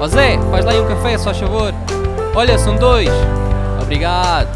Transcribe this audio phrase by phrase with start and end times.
[0.00, 1.74] Ó Zé, faz lá aí um café, só favor.
[2.34, 3.10] Olha, são dois.
[3.82, 4.48] Obrigado.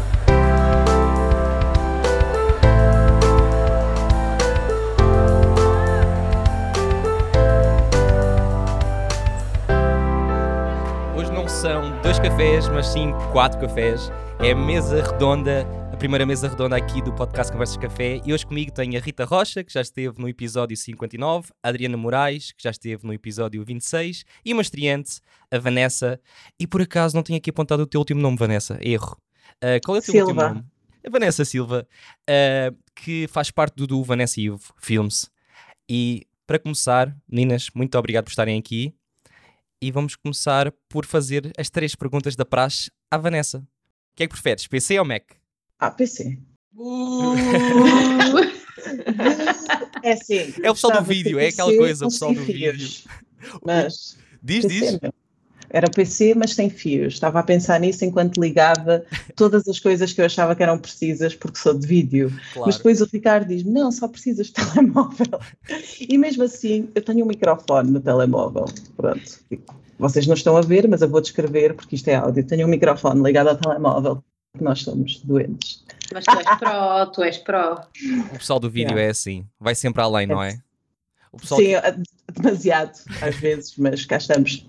[11.15, 14.11] Hoje não são dois cafés, mas sim quatro cafés.
[14.39, 18.19] É mesa redonda, a primeira mesa redonda aqui do podcast Conversas Café.
[18.25, 21.95] E hoje comigo tenho a Rita Rocha, que já esteve no episódio 59, a Adriana
[21.95, 26.19] Moraes, que já esteve no episódio 26, e uma estreante, a Vanessa.
[26.59, 28.77] E por acaso não tenho aqui apontado o teu último nome, Vanessa.
[28.81, 29.17] Erro.
[29.63, 30.31] Uh, qual é o teu Silva.
[30.31, 30.65] último nome?
[31.07, 31.87] A Vanessa Silva,
[32.29, 35.31] uh, que faz parte do, do Vanessa Ivo Films.
[35.89, 38.93] E para começar, meninas, muito obrigado por estarem aqui.
[39.81, 43.59] E vamos começar por fazer as três perguntas da praxe à Vanessa.
[43.59, 43.63] O
[44.17, 45.23] que é que preferes, PC ou Mac?
[45.79, 46.37] Ah, PC.
[46.75, 47.35] Uh,
[50.03, 50.53] É assim.
[50.61, 52.73] É o pessoal do vídeo, é aquela coisa, o pessoal do vídeo.
[52.73, 53.07] fios,
[53.65, 54.17] Mas.
[54.41, 54.99] Diz, PC diz.
[55.69, 57.15] Era PC, mas sem fios.
[57.15, 59.03] Estava a pensar nisso enquanto ligava
[59.35, 62.29] todas as coisas que eu achava que eram precisas, porque sou de vídeo.
[62.53, 62.67] Claro.
[62.67, 65.39] Mas depois o Ricardo diz: Não, só precisas de telemóvel.
[65.99, 68.65] E mesmo assim, eu tenho um microfone no telemóvel.
[68.95, 69.39] Pronto.
[69.97, 72.45] Vocês não estão a ver, mas eu vou descrever porque isto é áudio.
[72.45, 74.23] Tenho um microfone ligado ao telemóvel,
[74.63, 75.83] nós somos doentes.
[76.13, 77.87] mas tu és pró, tu és pró.
[78.33, 79.07] O pessoal do vídeo Yeah.
[79.07, 79.45] é assim.
[79.59, 80.59] Vai sempre além, não é?
[81.31, 81.95] O pessoal Sim, é
[82.33, 84.65] demasiado, às vezes, mas cá estamos.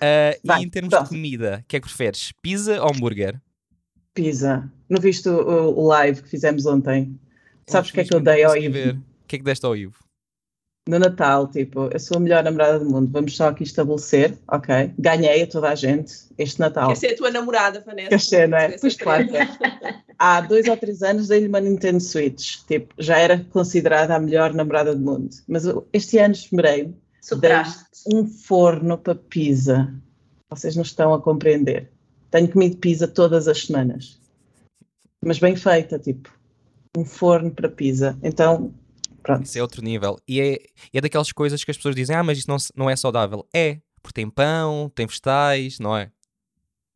[0.00, 1.08] Ah, e Vai, em termos próximo.
[1.10, 2.32] de comida, o que é que preferes?
[2.42, 3.40] Pizza ou hambúrguer?
[4.12, 4.70] Pizza.
[4.88, 7.18] Não viste o, o live que fizemos ontem?
[7.66, 8.72] Sabes o que é que eu dei ao Ivo?
[8.72, 8.94] ver.
[8.96, 9.96] O que é que deste ao Ivo?
[10.88, 13.10] No Natal, tipo, eu sou a melhor namorada do mundo.
[13.10, 14.92] Vamos só aqui estabelecer, ok?
[14.96, 16.88] Ganhei a toda a gente este Natal.
[16.88, 18.10] Quer ser a tua namorada, Vanessa?
[18.10, 18.66] Quer ser, não é?
[18.66, 19.48] Essa Pois claro que é.
[20.16, 22.58] Há dois ou três anos dei-lhe uma Nintendo Switch.
[22.68, 25.30] Tipo, já era considerada a melhor namorada do mundo.
[25.48, 27.84] Mas este ano esmerei-me Superaste.
[28.14, 29.92] um forno para pizza.
[30.48, 31.90] Vocês não estão a compreender.
[32.30, 34.20] Tenho comido pizza todas as semanas.
[35.24, 36.32] Mas bem feita, tipo.
[36.96, 38.16] Um forno para pizza.
[38.22, 38.72] Então,
[39.26, 39.44] pronto.
[39.44, 40.18] Isso é outro nível.
[40.26, 40.58] E é,
[40.92, 43.46] é daquelas coisas que as pessoas dizem, ah, mas isso não, não é saudável.
[43.52, 46.10] É, porque tem pão, tem vegetais, não é?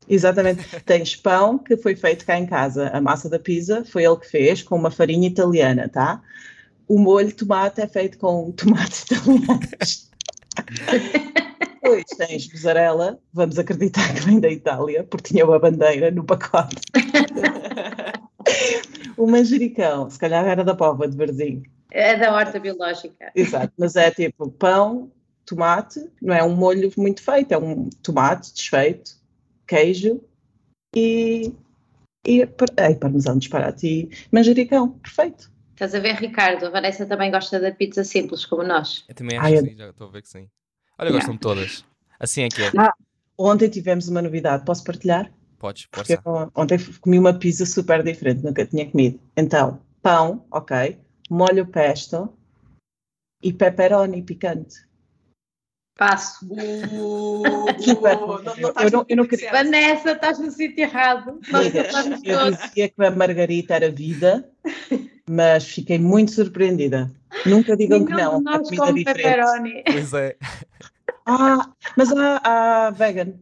[0.09, 0.65] Exatamente.
[0.87, 2.89] Tens pão que foi feito cá em casa.
[2.89, 6.23] A massa da pizza foi ele que fez com uma farinha italiana, tá?
[6.87, 10.11] O molho de tomate é feito com tomates italianos.
[11.83, 16.77] Depois tens mussarela, vamos acreditar que vem da Itália, porque tinha uma bandeira no pacote.
[19.17, 21.63] o manjericão, se calhar era da pova de Varzim.
[21.91, 23.31] É da horta biológica.
[23.35, 25.11] Exato, mas é tipo pão,
[25.45, 29.13] tomate, não é um molho muito feito, é um tomate desfeito,
[29.67, 30.21] queijo
[30.95, 31.53] e,
[32.27, 35.51] e ai, parmesão disparate e manjericão, perfeito.
[35.73, 36.67] Estás a ver, Ricardo?
[36.67, 39.05] A Vanessa também gosta da pizza simples, como nós.
[39.09, 40.49] Eu também acho Ai, que sim, já estou a ver que sim.
[40.99, 41.85] Olha, gostam de todas.
[42.19, 42.71] Assim é que é.
[43.39, 45.33] Ontem tivemos uma novidade, posso partilhar?
[45.59, 46.19] Podes, eu
[46.55, 49.21] ontem comi uma pizza super diferente, nunca tinha comido.
[49.37, 50.99] Então, pão, ok,
[51.31, 52.33] molho pesto
[53.43, 54.89] e pepperoni picante.
[55.97, 56.47] Passo.
[56.51, 57.67] Uh,
[58.91, 59.27] não, não- não.
[59.53, 61.39] Vanessa, estás no sítio errado.
[62.25, 62.59] Eu todos.
[62.59, 64.51] dizia que a margarita era vida,
[65.29, 67.11] mas fiquei muito surpreendida.
[67.47, 69.23] Nunca digam que Nenhum não, de a nós comida é diferente.
[69.23, 69.83] pepperoni.
[69.85, 70.37] Pois é.
[71.27, 72.41] Ah, mas há,
[72.87, 73.35] há vegan,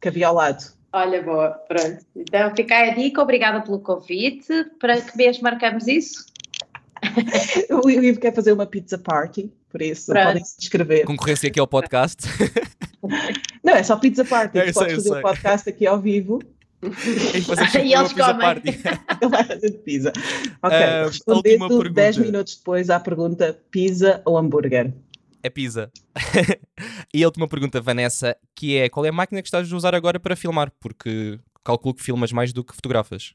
[0.00, 0.64] que havia ao lado.
[0.92, 2.04] Olha, boa, pronto.
[2.14, 4.64] Então fica aí a dica, obrigada pelo convite.
[4.78, 6.26] Para que mês marcamos isso?
[7.84, 10.26] O Ivo quer fazer uma pizza party, por isso Pronto.
[10.26, 11.04] podem se inscrever.
[11.04, 12.22] Concorrência aqui ao podcast.
[13.64, 16.40] Não, é só pizza party, Eu tu sei, podes fazer o podcast aqui ao vivo,
[16.82, 18.38] E E eles comem.
[18.38, 18.68] party.
[18.68, 20.12] ele vai fazer de pizza.
[20.62, 21.90] Ok, última respondendo pergunta.
[21.90, 24.92] 10 minutos depois à pergunta pizza ou hambúrguer?
[25.42, 25.90] É pizza.
[27.14, 29.94] e a última pergunta, Vanessa, que é qual é a máquina que estás a usar
[29.94, 30.72] agora para filmar?
[30.80, 33.34] Porque calculo que filmas mais do que fotografas.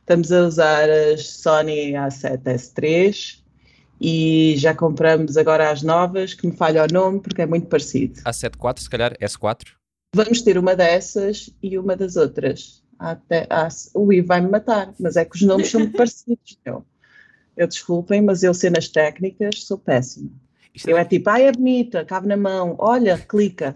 [0.00, 3.42] Estamos a usar as Sony A7S3
[4.00, 8.20] e já compramos agora as novas, que me falha o nome porque é muito parecido.
[8.22, 9.64] A74, se calhar, S4.
[10.14, 12.82] Vamos ter uma dessas e uma das outras.
[12.98, 16.58] Até, ah, o Ivo vai-me matar, mas é que os nomes são muito parecidos.
[16.64, 16.84] Eu,
[17.56, 20.30] eu desculpem, mas eu cenas técnicas sou péssima.
[20.74, 23.74] Isto Eu é tipo, ai é bonita, cabe na mão, olha, clica.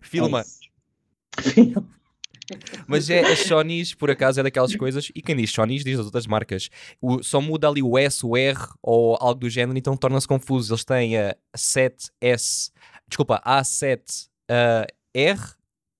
[0.00, 0.40] filma.
[0.40, 1.80] É isso.
[2.86, 6.06] Mas é as Sonys, por acaso, é daquelas coisas, e quem diz Sonys diz as
[6.06, 6.68] outras marcas.
[7.00, 10.72] O- só muda ali o S, o R ou algo do género, então torna-se confuso.
[10.72, 12.70] Eles têm a 7S,
[13.08, 15.40] desculpa, A7 ah, R,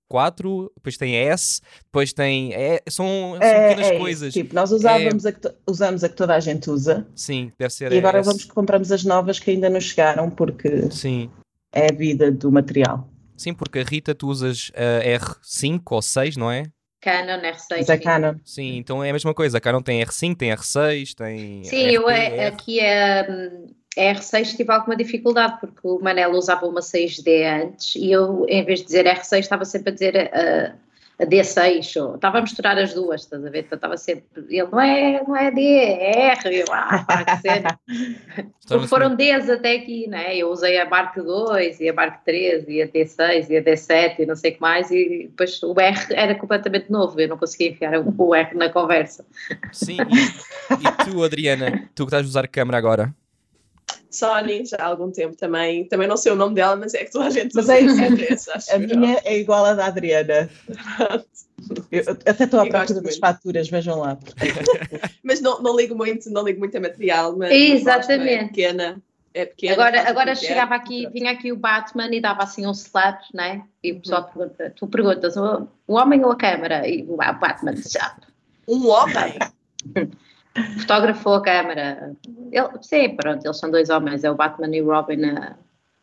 [0.09, 2.53] 4, depois tem a S, depois tem.
[2.53, 4.33] É, são, são pequenas isso, coisas.
[4.33, 7.93] Tipo, nós usávamos a que usamos a que toda a gente usa Sim, deve ser.
[7.93, 8.25] e agora S.
[8.27, 11.31] vamos compramos as novas que ainda não chegaram porque Sim,
[11.73, 13.07] é a vida do material.
[13.41, 16.65] Sim, porque a Rita, tu usas a R5 ou 6, não é?
[17.01, 17.65] Canon R6.
[17.71, 18.35] Mas é Canon.
[18.45, 19.57] Sim, então é a mesma coisa.
[19.57, 21.63] A Canon tem R5, tem R6, tem.
[21.63, 22.45] Sim, RP, eu é, R.
[22.45, 27.95] aqui é, hum, a R6 tive alguma dificuldade porque o Manel usava uma 6D antes
[27.95, 30.75] e eu, em vez de dizer R6, estava sempre a dizer a, a
[31.25, 33.59] D6, ou estava a misturar as duas, estás a ver?
[33.65, 34.23] Então estava sempre.
[34.49, 36.59] Ele não é, não é D, é R.
[36.59, 38.51] Eu, ah, pá, que.
[38.67, 40.35] Porque foram Ds até aqui, né?
[40.35, 44.19] Eu usei a Mark 2 e a Mark 3 e a D6 e a D7
[44.19, 47.37] e não sei o que mais, e depois o R era completamente novo, eu não
[47.37, 49.25] conseguia enfiar o R na conversa.
[49.71, 53.13] Sim, e, e tu, Adriana, tu que estás a usar câmera agora?
[54.15, 55.85] Sony, já há algum tempo também.
[55.85, 58.33] Também não sei o nome dela, mas é que toda a gente Mas usa é
[58.55, 60.49] acho A minha é igual à da Adriana.
[61.91, 64.17] Eu até estou à procura das faturas, vejam lá.
[65.23, 68.17] Mas não, não ligo muito, não ligo muito a material, mas Exatamente.
[68.17, 69.03] gosto, é pequena.
[69.33, 73.21] É pequena Agora, agora chegava aqui, vinha aqui o Batman e dava assim um slap,
[73.33, 73.63] né?
[73.83, 74.01] E o Uhum.
[74.01, 76.87] pessoal pergunta, tu perguntas, o, o homem ou a câmara?
[76.87, 78.17] E o Batman já
[78.67, 79.37] Um homem.
[80.79, 82.15] fotografou a câmara.
[82.51, 85.55] Ele, sim, pronto, eles são dois homens, é o Batman e o Robin a,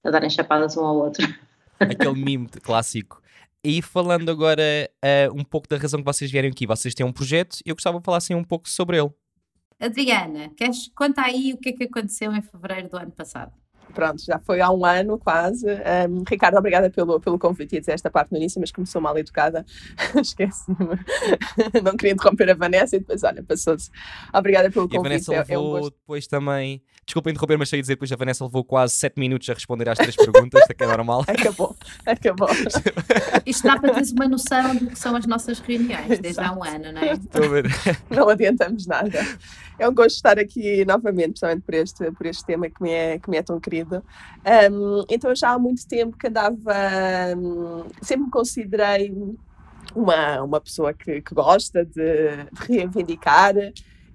[0.04, 1.26] a darem chapadas um ao outro.
[1.78, 3.22] Aquele meme clássico.
[3.62, 4.62] E falando agora
[5.02, 7.74] eh, um pouco da razão que vocês vieram aqui, vocês têm um projeto e eu
[7.74, 9.10] gostava de falar assim um pouco sobre ele.
[9.80, 13.52] Adriana, queres, conta aí o que é que aconteceu em fevereiro do ano passado.
[13.94, 15.66] Pronto, já foi há um ano quase.
[15.66, 17.74] Um, Ricardo, obrigada pelo, pelo convite.
[17.74, 19.64] Ia dizer esta parte no início, mas começou mal educada.
[20.20, 20.76] Esqueci-me.
[21.82, 23.90] Não queria interromper a Vanessa e depois, olha, passou-se.
[24.32, 25.24] Obrigada pelo E a convite.
[25.26, 25.94] Vanessa é, é um levou gosto.
[25.94, 26.82] depois também.
[27.06, 29.96] Desculpa interromper, mas sei dizer, depois a Vanessa levou quase 7 minutos a responder às
[29.96, 31.24] três perguntas, que é normal.
[31.26, 31.74] Acabou,
[32.04, 32.48] acabou.
[33.46, 36.62] Isto dá para teres uma noção do que são as nossas reuniões desde há um
[36.62, 37.12] ano, não é?
[37.12, 37.64] Estou a ver.
[38.10, 39.20] Não adiantamos nada.
[39.78, 43.18] É um gosto estar aqui novamente, principalmente por este, por este tema que me é,
[43.18, 43.77] que me é tão querido.
[44.72, 46.56] Um, então, já há muito tempo que andava.
[47.36, 49.14] um, sempre me considerei
[49.94, 53.54] uma, uma pessoa que, que gosta de, de reivindicar.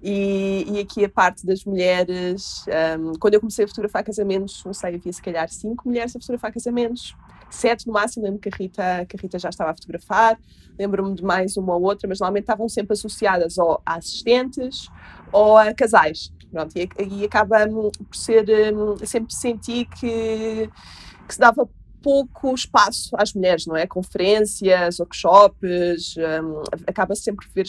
[0.06, 2.66] E, e aqui a parte das mulheres,
[3.00, 6.20] um, quando eu comecei a fotografar casamentos, não sei, havia se calhar cinco mulheres a
[6.20, 7.16] fotografar casamentos,
[7.48, 8.24] sete no máximo.
[8.24, 10.38] Lembro que a Rita, que a Rita já estava a fotografar,
[10.78, 14.90] lembro-me de mais uma ou outra, mas normalmente estavam sempre associadas ou a assistentes
[15.32, 16.30] ou a casais.
[16.54, 20.70] Pronto, e, e acaba por ser, hum, sempre senti que,
[21.26, 21.68] que se dava
[22.00, 23.88] pouco espaço às mulheres, não é?
[23.88, 27.66] Conferências, workshops, hum, acaba sempre por ver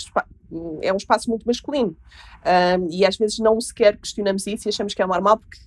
[0.51, 1.97] hum, é um espaço muito masculino
[2.45, 5.57] Hum, e às vezes não sequer questionamos isso e achamos que é normal porque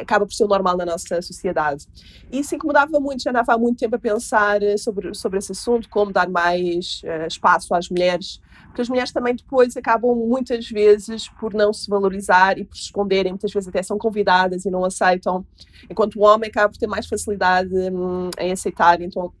[0.00, 1.86] acaba por ser o normal na nossa sociedade.
[2.30, 5.52] E isso incomodava muito, já andava há muito tempo a pensar eh, sobre, sobre esse
[5.52, 10.68] assunto, como dar mais eh, espaço às mulheres, porque as mulheres também depois acabam muitas
[10.68, 14.70] vezes por não se valorizar e por se esconderem, muitas vezes até são convidadas e
[14.70, 15.46] não aceitam,
[15.88, 19.32] enquanto o homem acaba por ter mais facilidade hum, em aceitar, então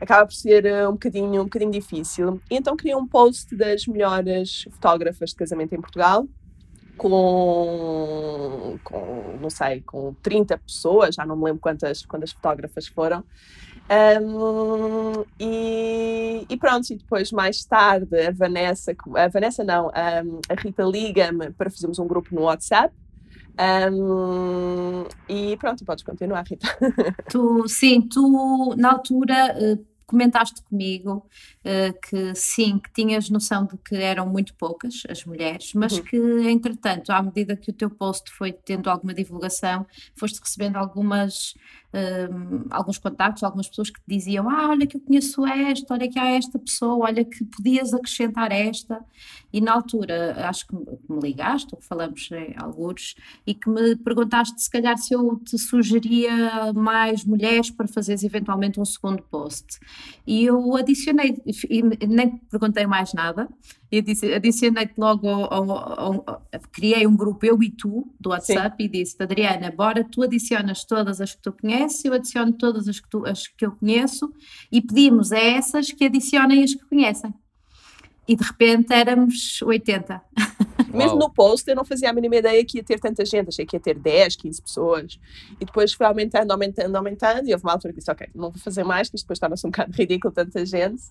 [0.00, 2.40] acaba por ser eh, um bocadinho, um bocadinho difícil.
[2.50, 6.26] E então criei um post das melhores fotógrafas de casamento em Portugal,
[6.96, 13.24] com, com, não sei, com 30 pessoas, já não me lembro quantas, quantas fotógrafas foram.
[13.90, 20.82] Um, e, e pronto, e depois mais tarde a Vanessa, a Vanessa não, a Rita
[20.84, 22.94] liga-me para fazermos um grupo no WhatsApp.
[23.92, 26.66] Um, e pronto, podes continuar, Rita.
[27.28, 31.26] Tu, sim, tu na altura eh, comentaste comigo
[31.64, 36.02] eh, que sim, que tinhas noção de que eram muito poucas as mulheres, mas Uhum.
[36.04, 36.16] que
[36.50, 41.54] entretanto, à medida que o teu post foi tendo alguma divulgação, foste recebendo algumas
[41.94, 46.08] hum, alguns contactos, algumas pessoas que te diziam, ah, olha que eu conheço esta, olha
[46.10, 49.04] que há esta pessoa, olha que podias acrescentar esta,
[49.52, 53.14] e na altura acho que me, ligaste, ou que falamos em alguns,
[53.46, 58.80] e que me perguntaste se calhar se eu te sugeria mais mulheres para fazeres eventualmente
[58.80, 59.78] um segundo post.
[60.26, 61.36] E eu adicionei,
[61.68, 63.48] e nem te perguntei mais nada,
[63.90, 68.82] eu disse, adicionei-te logo, ao, ao- ao- criei um grupo, eu e tu, do WhatsApp,
[68.82, 73.00] e disse Adriana, bora, tu adicionas todas as que tu conheces, eu adiciono todas as
[73.00, 74.32] que, tu, as que eu conheço,
[74.70, 77.34] e pedimos a essas que adicionem as que conhecem.
[78.28, 80.22] E de repente éramos 80.
[80.92, 83.66] Mesmo no post eu não fazia a mínima ideia que ia ter tanta gente, achei
[83.66, 85.20] que ia ter 10, 15 pessoas.
[85.60, 88.60] E depois foi aumentando, aumentando, aumentando, e houve uma altura que disse, ok, não vou
[88.60, 91.02] fazer mais, que isto depois torna-se um bocado ridículo tanta gente.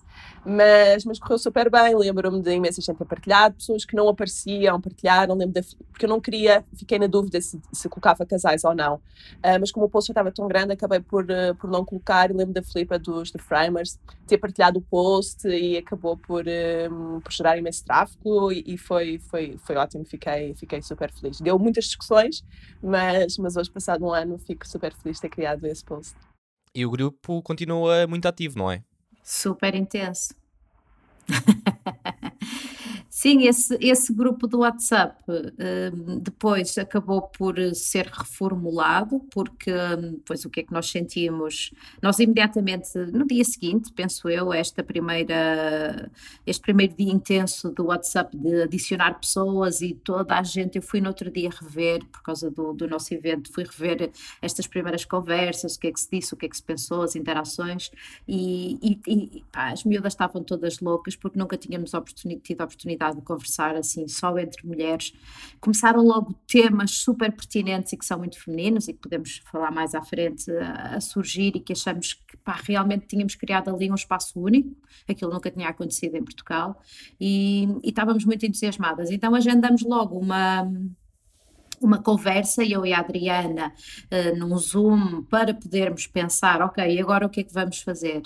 [0.44, 4.80] Mas, mas correu super bem, lembro-me de imensa gente a partilhar, pessoas que não apareciam,
[4.80, 8.74] partilharam, lembro da, porque eu não queria, fiquei na dúvida se, se colocava casais ou
[8.74, 9.00] não.
[9.42, 12.30] Ah, mas como o post já estava tão grande, acabei por, eh, por não colocar,
[12.30, 16.88] e lembro da Filipa dos The Framers ter partilhado o post e acabou por, eh,
[17.22, 18.52] por gerar imenso tráfego.
[18.52, 21.40] E, e foi, foi, foi ótimo, fiquei, fiquei super feliz.
[21.40, 22.44] Deu muitas discussões,
[22.82, 26.14] mas, mas hoje, passado um ano, fico super feliz de ter criado esse post.
[26.74, 28.82] E o grupo continua muito ativo, não é?
[29.22, 30.34] Super intenso.
[33.22, 40.44] Sim, esse, esse grupo do WhatsApp hum, depois acabou por ser reformulado, porque hum, pois
[40.44, 41.72] o que é que nós sentimos?
[42.02, 46.10] Nós imediatamente, no dia seguinte, penso eu, esta primeira,
[46.44, 51.00] este primeiro dia intenso do WhatsApp de adicionar pessoas e toda a gente, eu fui
[51.00, 54.10] no outro dia rever, por causa do, do nosso evento, fui rever
[54.40, 57.02] estas primeiras conversas, o que é que se disse, o que é que se pensou,
[57.02, 57.92] as interações,
[58.26, 62.66] e, e, e pá, as miúdas estavam todas loucas porque nunca tínhamos oportuni tido a
[63.14, 65.12] de conversar assim só entre mulheres.
[65.60, 69.94] Começaram logo temas super pertinentes e que são muito femininos e que podemos falar mais
[69.94, 73.94] à frente a, a surgir e que achamos que pá, realmente tínhamos criado ali um
[73.94, 74.74] espaço único,
[75.08, 76.80] aquilo nunca tinha acontecido em Portugal
[77.20, 79.10] e, e estávamos muito entusiasmadas.
[79.10, 80.68] Então agendamos logo uma
[81.82, 83.72] uma conversa, eu e a Adriana,
[84.10, 88.22] uh, num Zoom, para podermos pensar, ok, agora o que é que vamos fazer?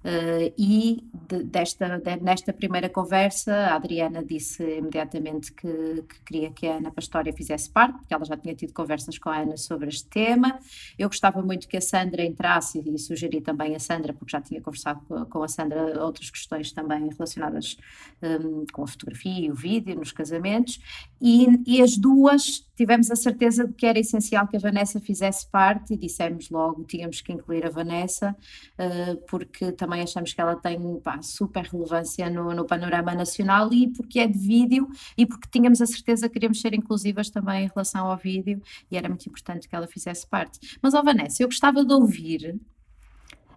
[0.00, 6.50] Uh, e de, desta, de, nesta primeira conversa, a Adriana disse imediatamente que, que, queria
[6.50, 9.56] que a Ana Pastória fizesse parte, porque ela já tinha tido conversas com a Ana
[9.58, 10.58] sobre este tema.
[10.98, 14.60] Eu gostava muito que a Sandra entrasse e, sugeri também a Sandra, porque já tinha
[14.60, 17.76] conversado com, com a Sandra outras questões também relacionadas
[18.22, 20.80] um, com a fotografia e o vídeo nos casamentos,
[21.20, 25.46] e, e as duas tivemos a certeza de que era essencial que a Vanessa fizesse
[25.50, 28.34] parte e dissemos logo, tínhamos que incluir a Vanessa,
[28.78, 33.72] uh, porque também também achamos que ela tem pá, super relevância no, no, panorama nacional
[33.72, 37.64] e porque é de vídeo e porque tínhamos a certeza que queríamos ser inclusivas também
[37.64, 40.78] em relação ao vídeo e era muito importante que ela fizesse parte.
[40.80, 42.60] Mas, ó Vanessa, eu gostava de ouvir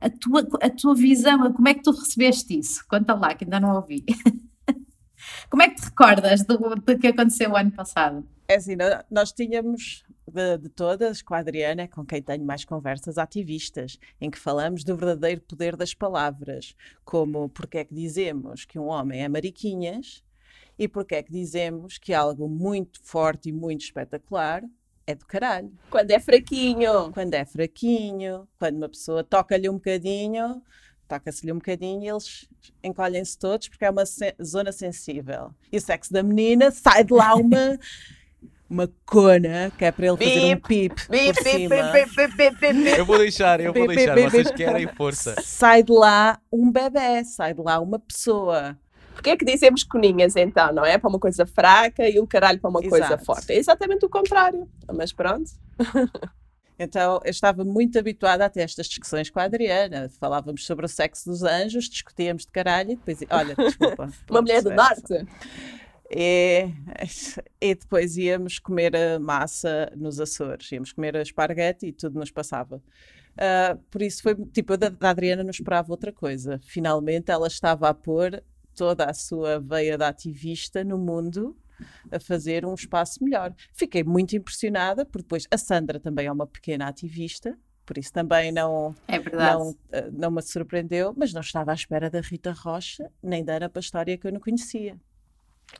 [0.01, 2.83] a tua, a tua visão, como é que tu recebeste isso?
[2.87, 4.03] Conta lá, que ainda não ouvi.
[5.51, 8.27] como é que te recordas do, do que aconteceu o ano passado?
[8.47, 8.75] É assim,
[9.09, 14.29] nós tínhamos de, de, todas, com a Adriana, com quem tenho mais conversas ativistas, em
[14.29, 19.23] que falamos do verdadeiro poder das palavras, como porque é que dizemos que um homem
[19.23, 20.23] é mariquinhas
[20.77, 24.63] e porque é que dizemos que algo muito forte e muito espetacular
[25.05, 25.71] é do caralho.
[25.89, 27.11] Quando é fraquinho.
[27.11, 30.61] Quando é fraquinho, quando uma pessoa toca-lhe um bocadinho,
[31.07, 32.47] toca-se-lhe um bocadinho e eles
[32.83, 35.53] encolhem-se todos porque é uma se zona sensível.
[35.71, 37.77] E o sexo da menina sai de lá uma
[38.73, 41.07] uma cona que é para ele fazer um pip bip.
[42.97, 45.35] Eu vou deixar, eu vou deixar, vocês querem força.
[45.43, 48.75] Sai de lá um bebê, sai de lá uma pessoa.
[49.13, 50.97] Porquê é que dizemos coninhas então, não é?
[50.97, 52.89] Para uma coisa fraca e o caralho para uma Exato.
[52.89, 53.53] coisa forte.
[53.53, 55.51] É exatamente o contrário, mas pronto.
[56.79, 60.09] Então, eu estava muito habituada a ter estas discussões com a Adriana.
[60.19, 64.09] Falávamos sobre o sexo dos anjos, discutíamos de caralho e depois, olha, desculpa.
[64.27, 65.25] uma mulher do norte.
[66.15, 66.69] E,
[67.59, 72.29] e depois íamos comer a massa nos Açores, íamos comer a esparguete e tudo nos
[72.29, 72.81] passava.
[73.33, 76.59] Uh, por isso foi tipo, a da, da Adriana não esperava outra coisa.
[76.63, 78.43] Finalmente ela estava a pôr
[78.75, 81.57] toda a sua veia de ativista no mundo
[82.11, 83.53] a fazer um espaço melhor.
[83.73, 88.51] Fiquei muito impressionada, porque depois a Sandra também é uma pequena ativista, por isso também
[88.51, 93.11] não, é não, ah, não me surpreendeu, mas não estava à espera da Rita Rocha,
[93.21, 94.95] nem da Ana Pastória que eu não conhecia.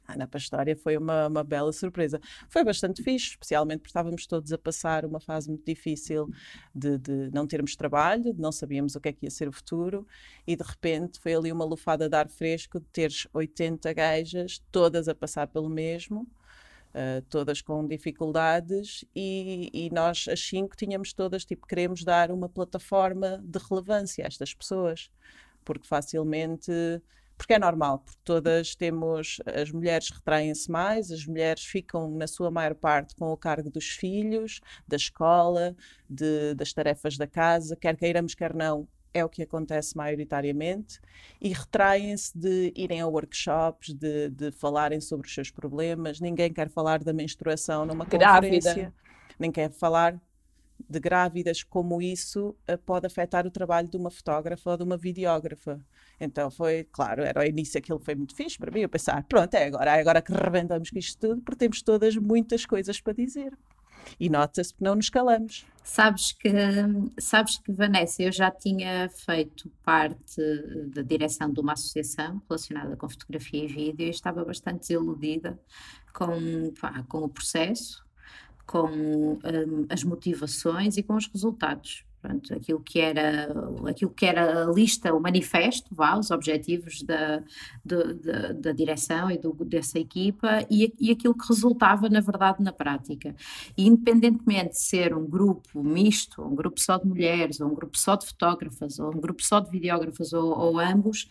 [0.07, 2.19] Ana Pastória foi uma, uma bela surpresa.
[2.50, 6.29] Foi bastante fixe, especialmente porque estávamos todos a passar uma fase muito difícil
[6.73, 9.51] de, de, não termos trabalho, de não sabíamos o que é que ia ser o
[9.51, 10.07] futuro,
[10.45, 15.07] e de repente foi ali uma lufada de ar fresco de teres 80 gajas, todas
[15.07, 16.27] a passar pelo mesmo.
[16.93, 22.47] Uh, todas com dificuldades e, e, nós as cinco tínhamos todas tipo queremos dar uma
[22.47, 25.09] plataforma de relevância a estas pessoas
[25.65, 26.71] porque facilmente
[27.43, 32.50] porque é normal, porque todas temos, as mulheres retraem-se mais, as mulheres ficam, na sua
[32.50, 35.75] maior parte, com o cargo dos filhos, da escola,
[36.09, 41.01] de, das tarefas da casa, quer queiramos, quer não, é o que acontece maioritariamente,
[41.41, 46.21] e retraem-se de irem a workshops, de, de falarem sobre os seus problemas.
[46.21, 48.55] Ninguém quer falar da menstruação numa Grávida.
[48.55, 48.93] conferência,
[49.38, 50.17] nem quer falar
[50.89, 54.98] de grávidas, como isso uh, pode afetar o trabalho de uma fotógrafa ou de uma
[54.98, 55.80] videógrafa.
[56.20, 59.53] Então foi, claro, era o início aquilo foi muito fixe para mim, eu pensar, pronto,
[59.56, 63.13] é agora, é agora que rebentamos com isto tudo, porque temos todas muitas coisas para
[63.13, 63.58] dizer.
[64.20, 65.65] E nota-se que não nos calamos.
[65.84, 66.50] Sabes que,
[67.20, 70.42] sabes que, Vanessa, eu já tinha feito parte
[70.94, 75.58] da direção de uma associação relacionada com fotografia e vídeo e estava bastante desiludida
[76.13, 78.02] com, pá, com o processo
[78.65, 79.39] com um,
[79.89, 82.05] as motivações e com os resultados.
[82.24, 83.53] Pronto, aquilo que era
[83.89, 87.44] aquilo que era a lista, o manifesto, vá, os objetivos da,
[87.84, 92.63] do, da, da, direção e do, dessa equipa e, e aquilo que resultava na verdade
[92.63, 93.36] na prática.
[93.77, 97.98] E independentemente de ser um grupo misto, um grupo só de mulheres, ou um grupo
[97.98, 101.27] só de fotógrafas, ou um grupo só de videógrafas, ou, ou ambos,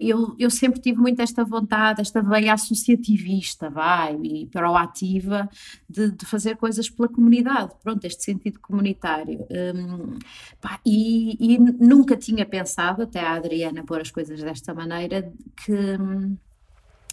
[0.00, 5.48] eu, eu sempre tive muito esta vontade, esta veia associativista, vai, e proativa
[5.88, 9.46] de, de fazer coisas pela comunidade, pronto, este sentido comunitário.
[9.48, 10.18] Um,
[10.60, 15.32] Pá, e, e, nunca tinha pensado, até a Adriana pôr as coisas desta maneira,
[15.64, 16.36] que hum,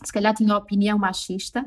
[0.04, 1.66] se calhar tinha opinião machista,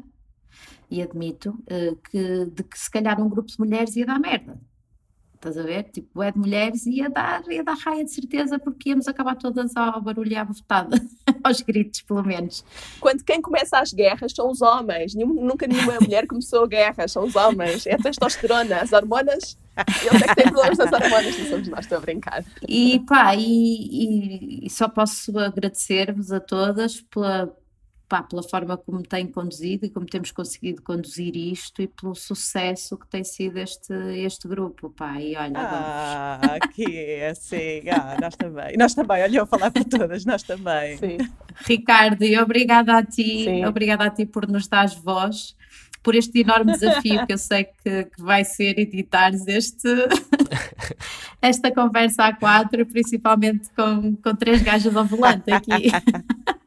[0.91, 4.61] e admito, uh, que, de que se calhar um grupo de mulheres ia dar merda.
[5.43, 5.83] Estás a ver?
[5.91, 9.77] Tipo, é de mulheres ia dar, ia dar raia de certeza, porque íamos acabar todas
[9.77, 10.97] ao barulho e à bofetada,
[11.43, 12.65] aos gritos, pelo menos.
[13.01, 17.35] Quando quem começa as guerras são os homens, nunca nenhuma mulher começou guerras, são os
[17.35, 19.59] homens, é a testosterona, as hormonas
[20.05, 22.45] eles é que têm problemas das hormonas, não somos nós, estou a brincar.
[22.69, 27.51] E pá, e, e, e só posso agradecer-vos a todas pela,
[28.13, 32.99] pá, pela forma como têm conduzido e como temos conseguido conduzir isto e pelo sucesso
[32.99, 36.77] que tem sido este, este grupo, pá, e olha, ah, vamos.
[36.77, 40.99] que assim, ah, nós também, nós também, olha eu falar para todas, nós também.
[40.99, 41.17] Sim.
[41.65, 43.65] Ricardo, e obrigada a ti, Sim.
[43.65, 45.57] obrigada a ti por nos dar voz
[46.03, 49.89] por este enorme desafio que eu sei que, que vai ser editares este,
[51.41, 55.91] esta conversa a quatro, principalmente com, com três gajas ao volante aqui.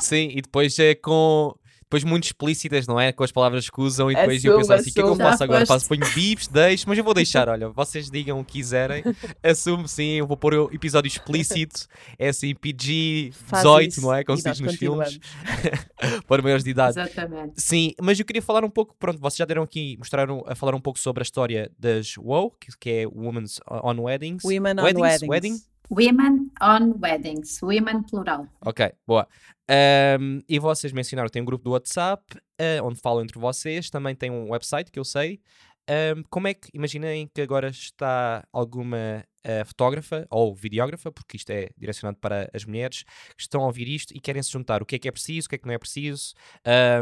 [0.00, 1.54] Sim, e depois é com
[1.90, 3.10] depois muito explícitas, não é?
[3.10, 5.08] Com as palavras que usam e depois assume, eu penso assim, o que é que
[5.08, 5.66] eu faço agora?
[5.66, 9.02] Faço, ponho bips, deixo, mas eu vou deixar, olha, vocês digam o que quiserem,
[9.42, 14.22] assumo sim, eu vou pôr o episódio explícito, é assim, PG 18, não é?
[14.22, 15.18] Como se diz nos filmes,
[16.28, 17.00] para maiores de idade.
[17.00, 17.60] Exatamente.
[17.60, 20.76] Sim, mas eu queria falar um pouco, pronto, vocês já deram aqui, mostraram a falar
[20.76, 24.44] um pouco sobre a história das WOW, que, que é Women's on Weddings.
[24.44, 25.02] Women on Weddings.
[25.02, 25.28] Weddings.
[25.28, 25.70] Wedding?
[25.90, 28.46] Women on Weddings, women plural.
[28.64, 29.26] Ok, boa.
[29.70, 34.16] Um, e vocês mencionaram, tem um grupo do WhatsApp uh, onde falam entre vocês, também
[34.16, 35.40] tem um website que eu sei.
[35.88, 41.50] Um, como é que, imaginem que agora está alguma uh, fotógrafa ou videógrafa, porque isto
[41.50, 43.04] é direcionado para as mulheres,
[43.36, 44.82] que estão a ouvir isto e querem se juntar.
[44.82, 46.34] O que é que é preciso, o que é que não é preciso?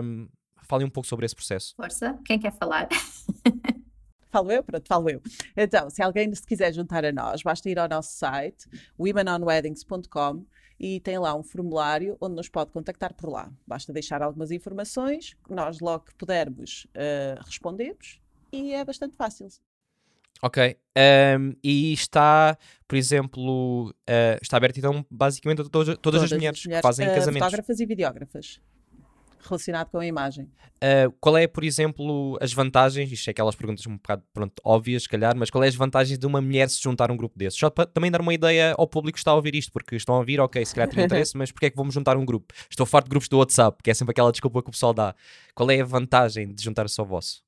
[0.02, 0.28] Um,
[0.64, 1.74] falem um pouco sobre esse processo.
[1.74, 2.88] Força, quem quer falar?
[4.31, 4.62] Falo eu?
[4.62, 5.22] Pronto, falo eu.
[5.57, 8.66] Então, se alguém se quiser juntar a nós, basta ir ao nosso site,
[8.98, 10.44] womenonweddings.com
[10.78, 13.50] e tem lá um formulário onde nos pode contactar por lá.
[13.66, 18.20] Basta deixar algumas informações, nós logo que pudermos uh, respondemos
[18.52, 19.48] e é bastante fácil.
[20.40, 20.76] Ok.
[20.96, 26.32] Um, e está, por exemplo, uh, está aberto então basicamente a todas, todas, todas as,
[26.32, 27.46] mulheres as, mulheres que fazem uh, casamentos.
[27.46, 28.60] Fotógrafas e videógrafas
[29.42, 30.44] relacionado com a imagem.
[30.77, 35.03] Uh, qual é, por exemplo, as vantagens, isto é aquelas perguntas um bocado pronto, óbvias,
[35.03, 37.37] se calhar, mas qual é as vantagens de uma mulher se juntar a um grupo
[37.38, 37.59] desses?
[37.59, 40.14] Só para também dar uma ideia ao público que está a ouvir isto, porque estão
[40.14, 42.55] a ouvir, ok, se calhar tem interesse, mas porquê é que vamos juntar um grupo?
[42.70, 45.14] Estou farto de grupos do WhatsApp, que é sempre aquela desculpa que o pessoal dá.
[45.55, 47.47] Qual é a vantagem de juntar-se ao vosso?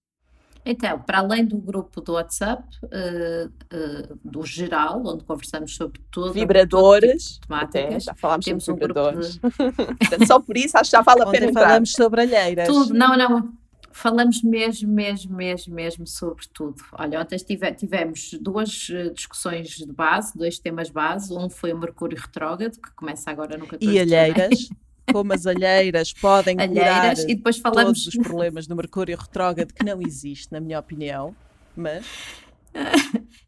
[0.71, 6.33] Então, para além do grupo do WhatsApp, uh, uh, do geral, onde conversamos sobre tudo,
[6.33, 9.41] vibradores, tipo temáticas, já falámos temos sobre vibradores.
[9.43, 10.27] Um de...
[10.29, 11.63] só por isso acho que já vale a pena entrar.
[11.63, 12.69] falamos sobre alheiras.
[12.69, 13.53] Tudo, não, não.
[13.91, 16.77] Falamos mesmo, mesmo, mesmo, mesmo sobre tudo.
[16.93, 21.35] Olha, ontem tive, tivemos duas eh, discussões de base, dois temas base.
[21.35, 24.71] Um foi o Mercúrio retrógrado, que começa agora no 14 E alheiras
[25.13, 28.05] como as alheiras podem alheiras, e depois falamos...
[28.05, 31.35] todos os problemas do Mercúrio retrógrado, que não existe, na minha opinião,
[31.77, 32.05] mas...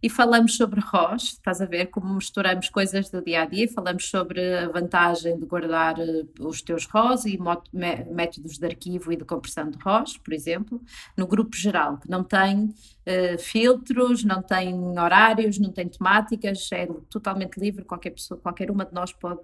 [0.03, 4.09] e falamos sobre ROS, estás a ver como misturamos coisas do dia a dia, falamos
[4.09, 7.39] sobre a vantagem de guardar eh, os teus ROS e
[8.11, 10.81] métodos de arquivo e de compressão de ROS, por exemplo,
[11.17, 12.75] no grupo geral, que não tem
[13.07, 18.85] uh, filtros, não tem horários, não tem temáticas, é totalmente livre, qualquer pessoa, qualquer uma
[18.85, 19.43] de nós pode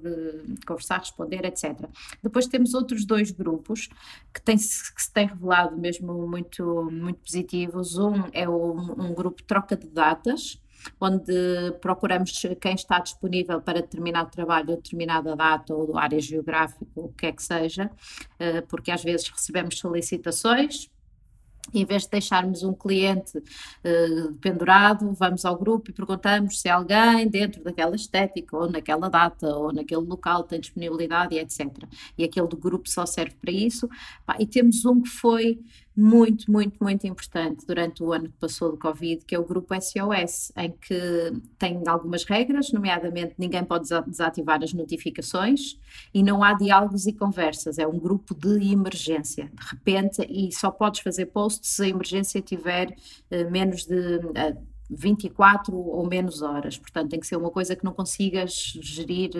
[0.66, 1.88] conversar, responder, etc.
[2.22, 3.88] Depois temos outros dois grupos
[4.32, 4.62] que, tem, que
[5.02, 7.96] se têm revelado mesmo muito, muito positivos.
[7.98, 10.60] Um é o, um grupo troca de datas,
[11.00, 11.32] onde
[11.80, 17.32] procuramos quem está disponível para determinado trabalho, determinada data ou área geográfica, o que é
[17.32, 17.90] que seja,
[18.38, 20.88] eh, porque às vezes recebemos solicitações
[21.72, 27.28] em vez de deixarmos um cliente uh, pendurado, vamos ao grupo e perguntamos se alguém
[27.28, 31.66] dentro daquela estética, ou naquela data, ou naquele local tem disponibilidade etc.
[32.16, 33.88] E aquele do grupo só serve para isso.
[34.38, 35.60] e temos um que foi
[36.00, 39.74] muito, muito, muito importante durante o ano que passou do Covid, que é o grupo
[39.74, 45.76] SOS, em que tem algumas regras, nomeadamente ninguém pode desativar as notificações
[46.14, 50.70] e não há diálogos e conversas, é um grupo de emergência, de repente, e só
[50.70, 52.90] podes fazer post se a emergência tiver
[53.32, 54.18] uh, menos de.
[54.18, 59.30] Uh, 24 ou menos horas, portanto tem que ser uma coisa que não consigas gerir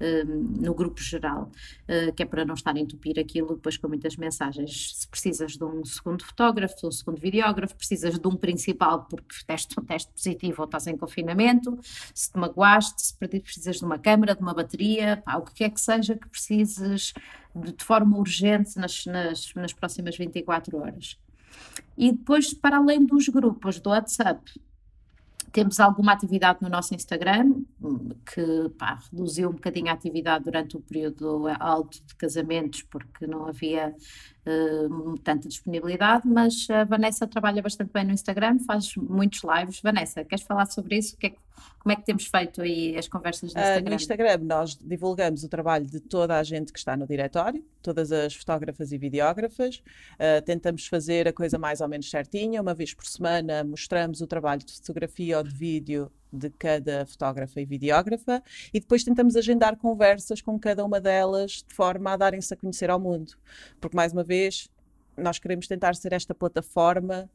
[0.00, 1.50] uh, no grupo geral,
[1.88, 4.96] uh, que é para não estar a entupir aquilo depois com muitas mensagens.
[4.96, 9.34] Se precisas de um segundo fotógrafo, de um segundo videógrafo, precisas de um principal porque
[9.46, 11.78] teste um teste positivo ou estás em confinamento,
[12.14, 15.70] se te magoaste, se precisas de uma câmera, de uma bateria, pá, o que quer
[15.70, 17.12] que seja que precises
[17.54, 21.18] de, de forma urgente nas, nas, nas próximas 24 horas.
[21.96, 24.42] E depois, para além dos grupos do WhatsApp,
[25.52, 27.62] temos alguma atividade no nosso Instagram,
[28.32, 33.46] que pá, reduziu um bocadinho a atividade durante o período alto de casamentos, porque não
[33.46, 33.94] havia
[34.46, 39.80] uh, tanta disponibilidade, mas a Vanessa trabalha bastante bem no Instagram, faz muitos lives.
[39.80, 41.16] Vanessa, queres falar sobre isso?
[41.16, 41.34] Que é,
[41.78, 43.86] como é que temos feito aí as conversas no Instagram?
[43.86, 47.62] Uh, no Instagram nós divulgamos o trabalho de toda a gente que está no diretório,
[47.82, 49.82] todas as fotógrafas e videógrafas,
[50.14, 54.26] uh, tentamos fazer a coisa mais ou menos certinha, uma vez por semana mostramos o
[54.26, 58.42] trabalho de fotografia de vídeo de cada fotógrafa e videógrafa
[58.72, 62.88] e depois tentamos agendar conversas com cada uma delas de forma a darem-se a conhecer
[62.88, 63.34] ao mundo.
[63.80, 64.68] Porque, mais uma vez,
[65.16, 67.28] nós queremos tentar ser esta plataforma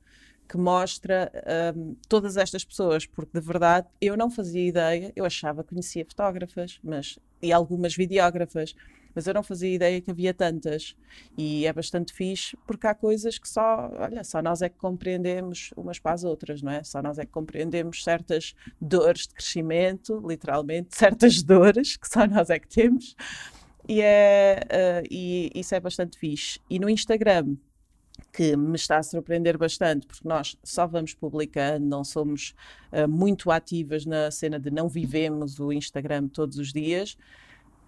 [0.47, 1.31] que mostra
[1.75, 6.05] um, todas estas pessoas, porque de verdade eu não fazia ideia, eu achava que conhecia
[6.05, 8.73] fotógrafas mas, e algumas videógrafas,
[9.17, 10.95] mas eu não fazia ideia que havia tantas.
[11.35, 15.71] E é bastante fixe porque há coisas que só, olha, só nós é que compreendemos
[15.75, 16.83] umas para as outras, não é?
[16.83, 22.51] Só nós é que compreendemos certas dores de crescimento, literalmente, certas dores que só nós
[22.51, 23.15] é que temos.
[23.89, 26.59] E, é, uh, e isso é bastante fixe.
[26.69, 27.55] E no Instagram,
[28.31, 32.53] que me está a surpreender bastante, porque nós só vamos publicando, não somos
[32.91, 37.17] uh, muito ativas na cena de não vivemos o Instagram todos os dias.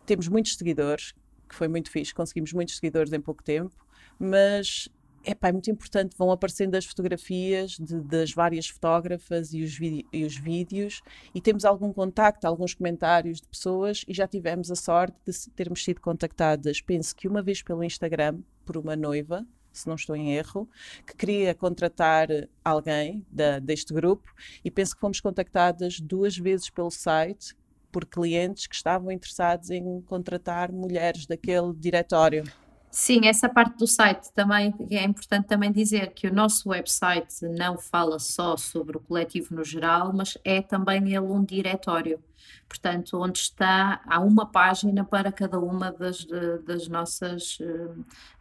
[0.09, 1.13] Temos muitos seguidores,
[1.47, 3.75] que foi muito fixe, conseguimos muitos seguidores em pouco tempo,
[4.17, 4.89] mas
[5.23, 10.25] epá, é muito importante, vão aparecendo as fotografias de, das várias fotógrafas e os, e
[10.25, 15.15] os vídeos e temos algum contacto, alguns comentários de pessoas e já tivemos a sorte
[15.27, 19.93] de termos sido contactadas, penso que uma vez pelo Instagram, por uma noiva, se não
[19.93, 20.67] estou em erro,
[21.05, 22.29] que queria contratar
[22.65, 24.27] alguém da, deste grupo
[24.65, 27.55] e penso que fomos contactadas duas vezes pelo site
[27.91, 32.43] por clientes que estavam interessados em contratar mulheres daquele diretório.
[32.91, 37.77] Sim, essa parte do site também é importante também dizer que o nosso website não
[37.77, 42.19] fala só sobre o coletivo no geral, mas é também ele um diretório.
[42.67, 46.25] Portanto, onde está, há uma página para cada uma das,
[46.65, 47.89] das nossas eh,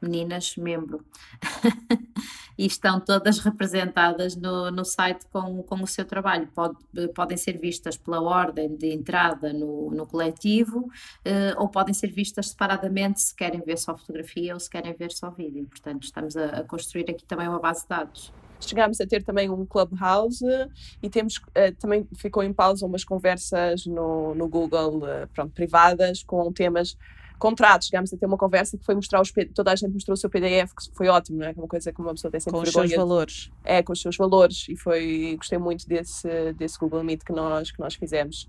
[0.01, 1.05] meninas membro.
[2.59, 6.49] e estão todas representadas no, no site com, com o seu trabalho.
[6.49, 6.77] Pode,
[7.15, 10.91] podem ser vistas pela ordem de entrada no, no coletivo
[11.25, 15.13] eh, ou podem ser vistas separadamente se querem ver só fotografia ou se querem ver
[15.13, 15.67] só vídeo.
[15.67, 19.49] Portanto, estamos a, a construir aqui também uma base de dados chegámos a ter também
[19.51, 20.45] um clubhouse
[21.03, 26.23] e temos uh, também ficou em pausa umas conversas no, no Google uh, pronto, privadas
[26.23, 26.97] com temas
[27.39, 30.17] contratos, chegámos a ter uma conversa que foi mostrar os toda a gente mostrou o
[30.17, 31.51] seu PDF, que foi ótimo, não é?
[31.51, 32.85] é uma coisa que uma pessoa tem sempre com vergonha.
[32.85, 33.51] os seus valores.
[33.65, 37.71] É, com os seus valores e foi gostei muito desse desse Google Meet que nós
[37.71, 38.49] que nós fizemos.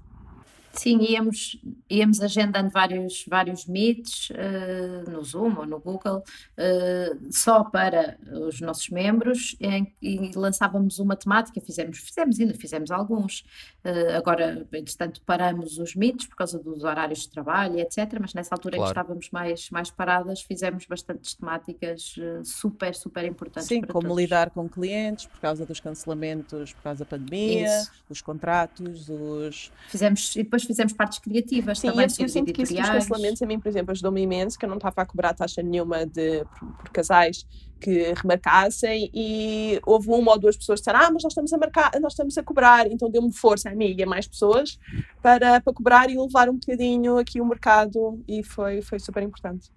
[0.73, 7.63] Sim, íamos, íamos agendando vários, vários meets uh, no Zoom ou no Google, uh, só
[7.63, 13.41] para os nossos membros, em, e lançávamos uma temática, fizemos, fizemos ainda, fizemos alguns.
[13.83, 18.17] Uh, agora, entretanto, paramos os meets por causa dos horários de trabalho, etc.
[18.19, 18.91] Mas nessa altura claro.
[18.91, 23.67] em que estávamos mais, mais paradas, fizemos bastantes temáticas super, super importantes.
[23.67, 24.17] Sim, como todos.
[24.17, 27.91] lidar com clientes por causa dos cancelamentos, por causa da pandemia, Isso.
[28.09, 29.71] os contratos, os.
[29.89, 32.05] Fizemos, e depois depois fizemos partes criativas Sim, também.
[32.05, 34.69] Eu, eu sinto que isso dos cancelamentos a mim, por exemplo, ajudou-me imenso, que eu
[34.69, 37.45] não estava a cobrar taxa nenhuma de, por, por, casais
[37.79, 41.57] que remarcassem e houve uma ou duas pessoas que disseram, ah, mas nós estamos a
[41.57, 44.77] marcar, nós estamos a cobrar, então deu-me força a mim e a mais pessoas
[45.21, 49.71] para, para cobrar e levar um bocadinho aqui o mercado e foi, foi super importante.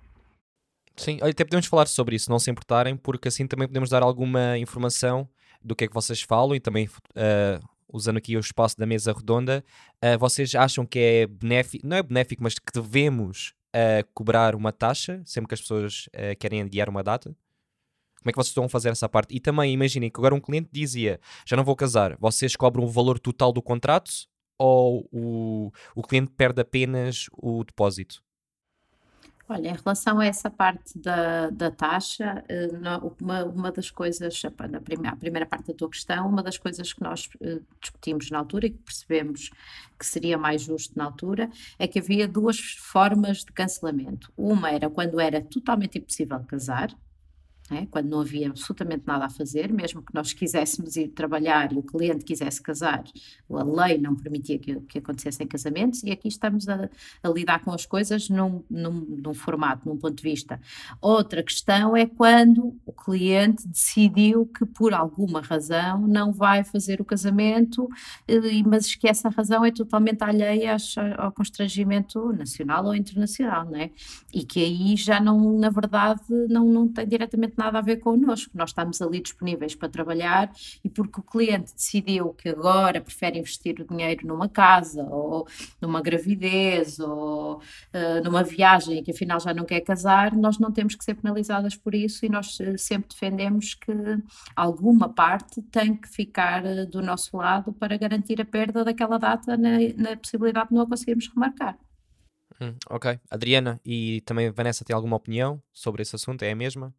[0.97, 4.59] Sim, até podemos falar sobre isso, não se importarem, porque assim também podemos dar alguma
[4.59, 5.29] informação
[5.65, 9.13] do que é que vocês falam e também uh, usando aqui o espaço da mesa
[9.13, 9.65] redonda,
[10.03, 14.73] uh, vocês acham que é benéfico, não é benéfico, mas que devemos uh, cobrar uma
[14.73, 17.35] taxa sempre que as pessoas uh, querem adiar uma data?
[18.21, 19.35] Como é que vocês estão a fazer essa parte?
[19.35, 22.89] E também imaginem que agora um cliente dizia: já não vou casar, vocês cobram o
[22.89, 24.11] valor total do contrato
[24.59, 28.23] ou o, o cliente perde apenas o depósito?
[29.53, 32.71] Olha, em relação a essa parte da, da taxa, eh,
[33.21, 36.91] uma, uma das coisas, a primeira, a primeira parte da tua questão, uma das coisas
[36.91, 39.51] que nós eh, discutimos na altura e que percebemos
[39.99, 44.33] que seria mais justo na altura, é que havia duas formas de cancelamento.
[44.39, 46.91] Uma era quando era totalmente impossível casar,
[47.71, 47.87] é?
[47.87, 51.83] quando não havia absolutamente nada a fazer, mesmo que nós quiséssemos ir trabalhar e o
[51.83, 53.05] cliente quisesse casar,
[53.51, 56.89] a lei não permitia que, que acontecessem casamentos, e aqui estamos a,
[57.23, 60.61] a lidar com as coisas num, num, num, formato, num ponto de vista.
[61.01, 67.05] Outra questão é quando o cliente decidiu que, por alguma razão, não vai fazer o
[67.05, 67.89] casamento,
[68.67, 70.77] mas que essa razão é totalmente alheia
[71.17, 73.91] ao constrangimento nacional ou internacional, não é?
[74.33, 78.51] E que aí já não, na verdade, não, não tem diretamente nada a ver connosco.
[78.55, 80.53] Nós estamos ali disponíveis para trabalhar
[80.85, 85.47] e porque o cliente decidiu que agora prefere investir o dinheiro numa casa ou
[85.81, 90.73] numa gravidez ou uh, numa viagem e que afinal já não quer casar, nós não
[90.73, 93.93] temos que ser penalizadas por isso e nós uh, sempre defendemos que
[94.57, 99.57] alguma parte tem que ficar uh, do nosso lado para garantir a perda daquela data
[99.57, 101.79] na, na possibilidade de não a conseguirmos remarcar.
[102.61, 103.19] Hum, ok.
[103.31, 106.43] Adriana e também Vanessa tem alguma opinião sobre esse assunto?
[106.43, 106.95] É a mesma?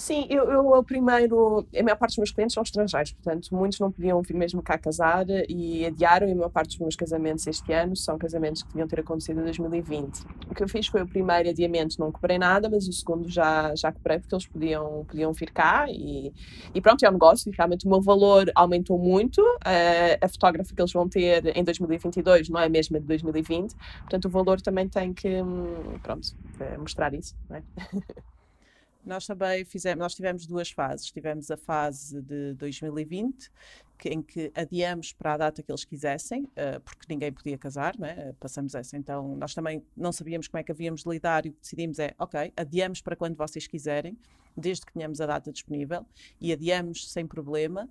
[0.00, 3.78] Sim, eu, eu o primeiro, a maior parte dos meus clientes são estrangeiros, portanto, muitos
[3.78, 7.46] não podiam vir mesmo cá casar e adiaram, e a maior parte dos meus casamentos
[7.46, 10.22] este ano são casamentos que deviam ter acontecido em 2020.
[10.50, 13.74] O que eu fiz foi o primeiro adiamento, não cobrei nada, mas o segundo já,
[13.74, 16.32] já cobrei porque eles podiam, podiam vir cá e,
[16.74, 19.42] e pronto, é um negócio e realmente o meu valor aumentou muito.
[19.42, 23.74] Uh, a fotógrafa que eles vão ter em 2022 não é a mesma de 2020,
[23.74, 26.26] portanto, o valor também tem que, hum, pronto,
[26.58, 27.62] eh, mostrar isso, não é?
[29.04, 31.10] Nós também fizemos, nós tivemos duas fases.
[31.10, 33.50] Tivemos a fase de 2020,
[33.98, 37.98] que, em que adiamos para a data que eles quisessem, uh, porque ninguém podia casar,
[37.98, 38.34] né?
[38.40, 38.96] passamos essa.
[38.96, 42.52] Então, nós também não sabíamos como é que havíamos de lidar e decidimos é, ok,
[42.56, 44.16] adiamos para quando vocês quiserem,
[44.56, 46.06] desde que tenhamos a data disponível,
[46.40, 47.88] e adiamos sem problema.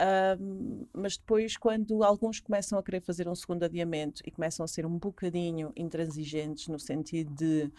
[0.00, 4.66] Um, mas depois, quando alguns começam a querer fazer um segundo adiamento e começam a
[4.66, 7.70] ser um bocadinho intransigentes no sentido de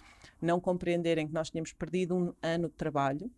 [0.41, 3.29] não compreenderem que nós tínhamos perdido um ano de trabalho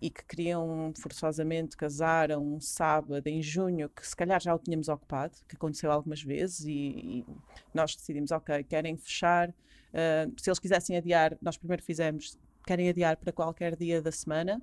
[0.00, 4.58] e que queriam forçosamente casar a um sábado em junho, que se calhar já o
[4.58, 7.26] tínhamos ocupado, que aconteceu algumas vezes, e, e
[7.74, 9.50] nós decidimos, ok, querem fechar.
[9.50, 14.62] Uh, se eles quisessem adiar, nós primeiro fizemos, querem adiar para qualquer dia da semana,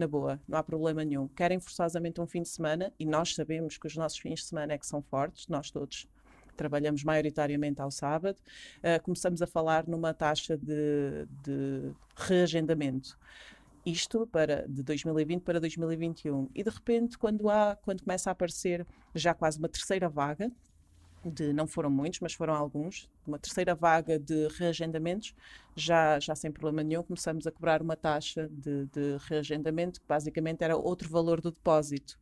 [0.00, 1.28] na boa, não há problema nenhum.
[1.28, 4.72] Querem forçosamente um fim de semana e nós sabemos que os nossos fins de semana
[4.72, 6.08] é que são fortes, nós todos
[6.56, 8.36] trabalhamos maioritariamente ao sábado,
[8.78, 13.18] uh, começamos a falar numa taxa de, de reagendamento.
[13.84, 16.50] Isto para de 2020 para 2021.
[16.54, 20.52] E de repente, quando há, quando começa a aparecer já quase uma terceira vaga,
[21.24, 25.34] de não foram muitos, mas foram alguns, uma terceira vaga de reagendamentos,
[25.76, 30.64] já, já sem problema nenhum, começamos a cobrar uma taxa de, de reagendamento, que basicamente
[30.64, 32.18] era outro valor do depósito,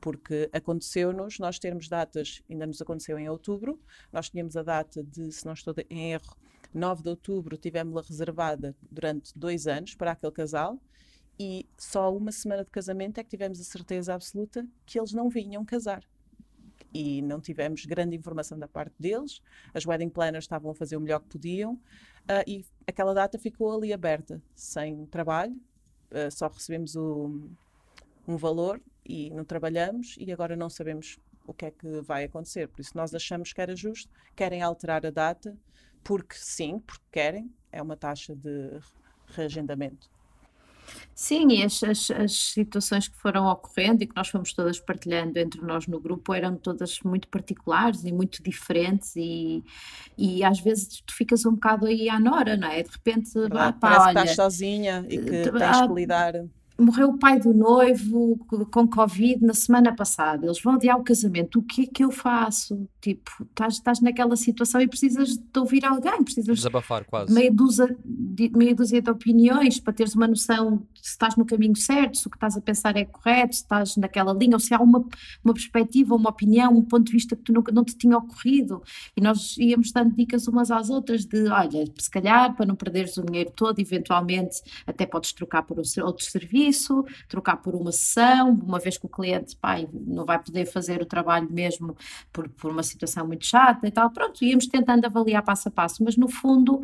[0.00, 3.80] porque aconteceu-nos nós termos datas, ainda nos aconteceu em outubro,
[4.12, 6.36] nós tínhamos a data de, se não estou em erro,
[6.74, 10.78] 9 de outubro, tivemos-la reservada durante dois anos para aquele casal,
[11.38, 15.30] e só uma semana de casamento é que tivemos a certeza absoluta que eles não
[15.30, 16.04] vinham casar
[16.92, 19.42] e não tivemos grande informação da parte deles.
[19.72, 23.76] As wedding planners estavam a fazer o melhor que podiam uh, e aquela data ficou
[23.76, 25.54] ali aberta, sem trabalho,
[26.10, 27.48] uh, só recebemos o,
[28.26, 32.68] um valor e não trabalhamos e agora não sabemos o que é que vai acontecer.
[32.68, 35.56] Por isso nós achamos que era justo, querem alterar a data,
[36.04, 38.78] porque sim, porque querem, é uma taxa de
[39.26, 40.10] reagendamento.
[41.14, 45.38] Sim, e as, as, as, situações que foram ocorrendo e que nós fomos todas partilhando
[45.38, 49.62] entre nós no grupo eram todas muito particulares e muito diferentes e,
[50.16, 52.82] e às vezes tu ficas um bocado aí à nora, não é?
[52.82, 56.34] De repente, pá, parece olha, que estás sozinha e que tens que lidar
[56.78, 58.38] morreu o pai do noivo
[58.70, 62.10] com Covid na semana passada, eles vão adiar o casamento, o que é que eu
[62.10, 62.88] faço?
[63.02, 67.34] Tipo, estás, estás naquela situação e precisas de ouvir alguém, precisas desabafar quase.
[67.34, 71.74] Meia dúzia, de, meia dúzia de opiniões para teres uma noção se estás no caminho
[71.74, 74.72] certo, se o que estás a pensar é correto, se estás naquela linha, ou se
[74.72, 75.04] há uma,
[75.44, 78.80] uma perspectiva, uma opinião, um ponto de vista que tu nunca, não te tinha ocorrido.
[79.16, 83.16] E nós íamos dando dicas umas às outras de, olha, se calhar, para não perderes
[83.16, 88.78] o dinheiro todo, eventualmente até podes trocar por outro serviço, trocar por uma sessão, uma
[88.78, 91.96] vez que o cliente, pai, não vai poder fazer o trabalho mesmo
[92.32, 94.10] por, por uma situação muito chata e tal.
[94.10, 96.82] Pronto, íamos tentando avaliar passo a passo, mas no fundo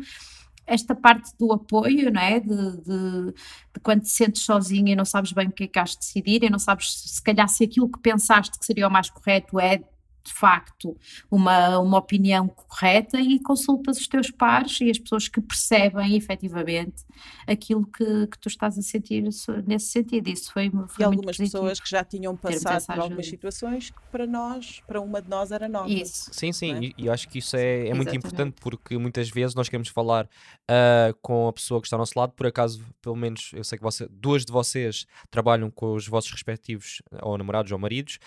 [0.65, 2.39] esta parte do apoio, não é?
[2.39, 5.79] De, de, de, quando te sentes sozinha e não sabes bem o que é que
[5.79, 8.91] has de decidir e não sabes se calhar se aquilo que pensaste que seria o
[8.91, 9.83] mais correto é
[10.23, 10.97] de facto
[11.29, 17.05] uma, uma opinião correta e consultas os teus pares e as pessoas que percebem efetivamente
[17.47, 20.27] aquilo que, que tu estás a sentir nesse sentido.
[20.27, 24.25] Isso foi, foi e algumas pessoas que já tinham passado por algumas situações que para
[24.25, 25.89] nós, para uma de nós era nova.
[25.89, 26.29] Isso.
[26.31, 26.79] Sim, sim, é?
[26.83, 30.25] e, e acho que isso é, é muito importante porque muitas vezes nós queremos falar
[30.25, 33.77] uh, com a pessoa que está ao nosso lado, por acaso, pelo menos eu sei
[33.77, 38.19] que você, duas de vocês trabalham com os vossos respectivos ou namorados ou maridos,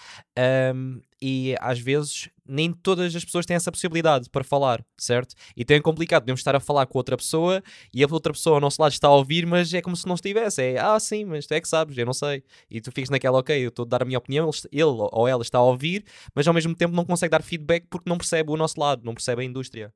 [0.75, 5.35] um, e às vezes nem todas as pessoas têm essa possibilidade para falar, certo?
[5.57, 8.57] E então é complicado, podemos estar a falar com outra pessoa e a outra pessoa
[8.57, 10.63] ao nosso lado está a ouvir, mas é como se não estivesse.
[10.63, 12.43] É, ah, sim, mas tu é que sabes, eu não sei.
[12.71, 15.43] E tu ficas naquela, ok, eu estou a dar a minha opinião, ele, ou ela
[15.43, 18.57] está a ouvir, mas ao mesmo tempo não consegue dar feedback porque não percebe o
[18.57, 19.93] nosso lado, não percebe a indústria.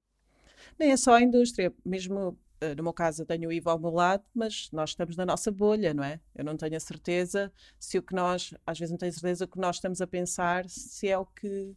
[0.79, 2.39] Nem é só a indústria, mesmo
[2.77, 5.51] no meu caso eu tenho o Ivo ao meu lado, mas nós estamos na nossa
[5.51, 6.21] bolha, não é?
[6.35, 9.49] Eu não tenho a certeza se o que nós, às vezes não tenho certeza o
[9.49, 11.75] que nós estamos a pensar, se é o que,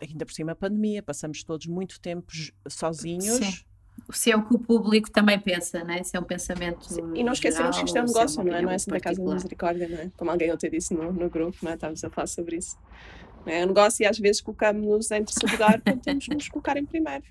[0.00, 2.32] ainda por cima a pandemia, passamos todos muito tempo
[2.68, 3.38] sozinhos.
[3.38, 3.64] Sim.
[4.12, 6.02] Se é o que o público também pensa, né?
[6.02, 6.84] se é um pensamento.
[6.92, 7.14] Sim.
[7.14, 8.62] E não esquecemos que isto é um é negócio, é não é?
[8.62, 10.10] Não é Santa Casa da Misericórdia, não é?
[10.16, 11.74] Como alguém ontem disse no, no grupo, não é?
[11.74, 12.76] Estávamos a falar sobre isso.
[13.46, 16.84] É um negócio e às vezes colocamos-nos em terceiro lugar temos de nos colocar em
[16.84, 17.24] primeiro.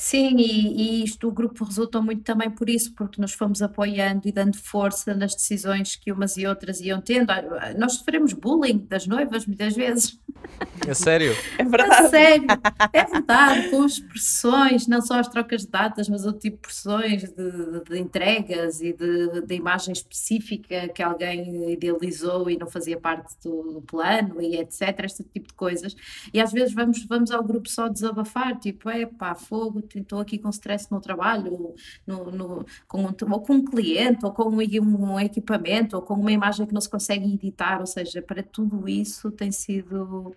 [0.00, 4.26] Sim, e, e, isto o grupo resultou muito também por isso, porque nos fomos apoiando
[4.26, 7.30] e dando força nas decisões que umas e outras iam tendo.
[7.78, 10.18] Nós sofremos bullying das noivas muitas vezes.
[10.88, 11.32] É sério?
[11.58, 12.06] É verdade.
[12.06, 12.46] É sério,
[12.92, 16.62] é verdade, com as pressões, não só as trocas de datas, mas o tipo de
[16.62, 22.98] pressões de, de entregas e de, de, imagem específica que alguém idealizou e não fazia
[22.98, 25.94] parte do, do, plano e etc, este tipo de coisas.
[26.32, 30.38] E às vezes vamos, vamos ao grupo só desabafar, tipo, é pá, fogo, estou aqui
[30.38, 31.74] com stress no trabalho,
[32.06, 36.14] no, no, com um, ou com um cliente, ou com um, um equipamento, ou com
[36.14, 40.34] uma imagem que não se consegue editar, ou seja, para tudo isso tem sido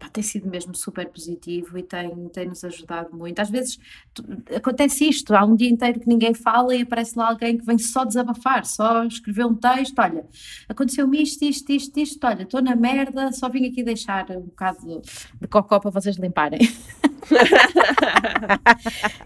[0.00, 3.38] pá, tem sido mesmo super positivo e tem, tem nos ajudado muito.
[3.38, 3.78] Às vezes
[4.14, 4.24] tu,
[4.56, 7.78] acontece isto, há um dia inteiro que ninguém fala e aparece lá alguém que vem
[7.78, 10.24] só desabafar, só escrever um texto, olha,
[10.68, 15.02] aconteceu-me isto, isto, isto, isto, olha, estou na merda, só vim aqui deixar um bocado
[15.40, 16.60] de cocó para vocês limparem.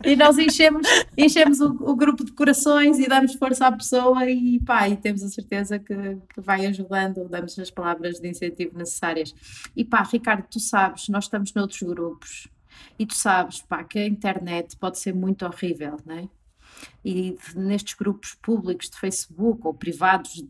[0.05, 4.61] e nós enchemos, enchemos o, o, grupo de corações e damos força à pessoa e
[4.61, 9.35] pá, e temos a certeza que, que vai ajudando, damos as palavras de incentivo necessárias.
[9.77, 12.49] E pá, Ricardo, tu sabes, nós estamos noutros grupos
[12.99, 16.29] e tu sabes, pá, que a internet pode ser muito horrível, não é?
[17.05, 20.43] E nestes grupos públicos de Facebook ou privados,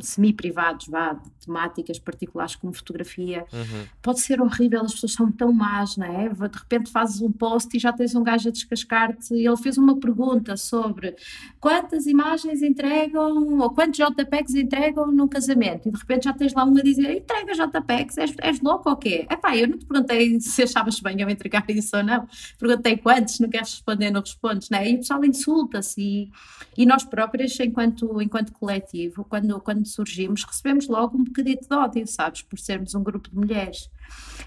[0.00, 3.86] semi-privados, vá, de temáticas particulares como fotografia, uhum.
[4.02, 6.28] pode ser horrível, as pessoas são tão más, não é?
[6.28, 9.78] De repente fazes um post e já tens um gajo a descascar-te e ele fez
[9.78, 11.16] uma pergunta sobre
[11.58, 16.64] quantas imagens entregam ou quantos JPEGs entregam num casamento e de repente já tens lá
[16.64, 19.26] um a dizer entrega JPEGs, és, és louco ou quê?
[19.30, 23.40] Epá, eu não te perguntei se achavas bem eu entregar isso ou não, perguntei quantos,
[23.40, 24.90] não queres responder, não respondes, não é?
[24.90, 26.30] E o pessoal insulta-se e,
[26.76, 32.06] e nós próprias, enquanto, enquanto coletivo, quando, quando surgimos, recebemos logo um bocadito de ódio,
[32.06, 33.90] sabes, por sermos um grupo de mulheres.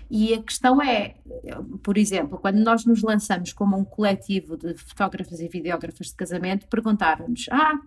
[0.09, 1.15] E a questão é,
[1.83, 6.67] por exemplo, quando nós nos lançamos como um coletivo de fotógrafas e videógrafas de casamento,
[6.67, 7.79] perguntaram-nos: Ah,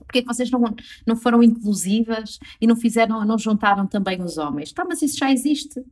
[0.00, 0.62] porque é que vocês não,
[1.06, 4.72] não foram inclusivas e não fizeram, não juntaram também os homens?
[4.72, 5.84] Tá, mas isso já existe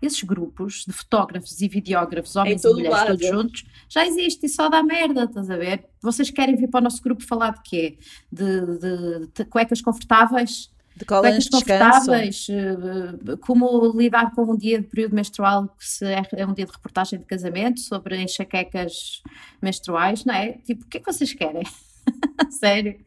[0.00, 3.06] esses grupos de fotógrafos e videógrafos, homens e mulheres, lado.
[3.08, 5.84] todos juntos, já existe e só dá merda, estás a ver?
[6.00, 7.98] Vocês querem vir para o nosso grupo falar de quê?
[8.30, 10.70] De, de, de cuecas confortáveis?
[10.96, 12.46] De cuecas confortáveis?
[12.48, 16.66] Eh, como lidar com um dia de período menstrual que se é, é, um dia
[16.66, 19.22] de reportagem de casamento sobre enxaquecas
[19.62, 20.52] menstruais, não é?
[20.52, 21.62] Tipo, o que é que vocês querem?
[22.50, 22.98] Sério?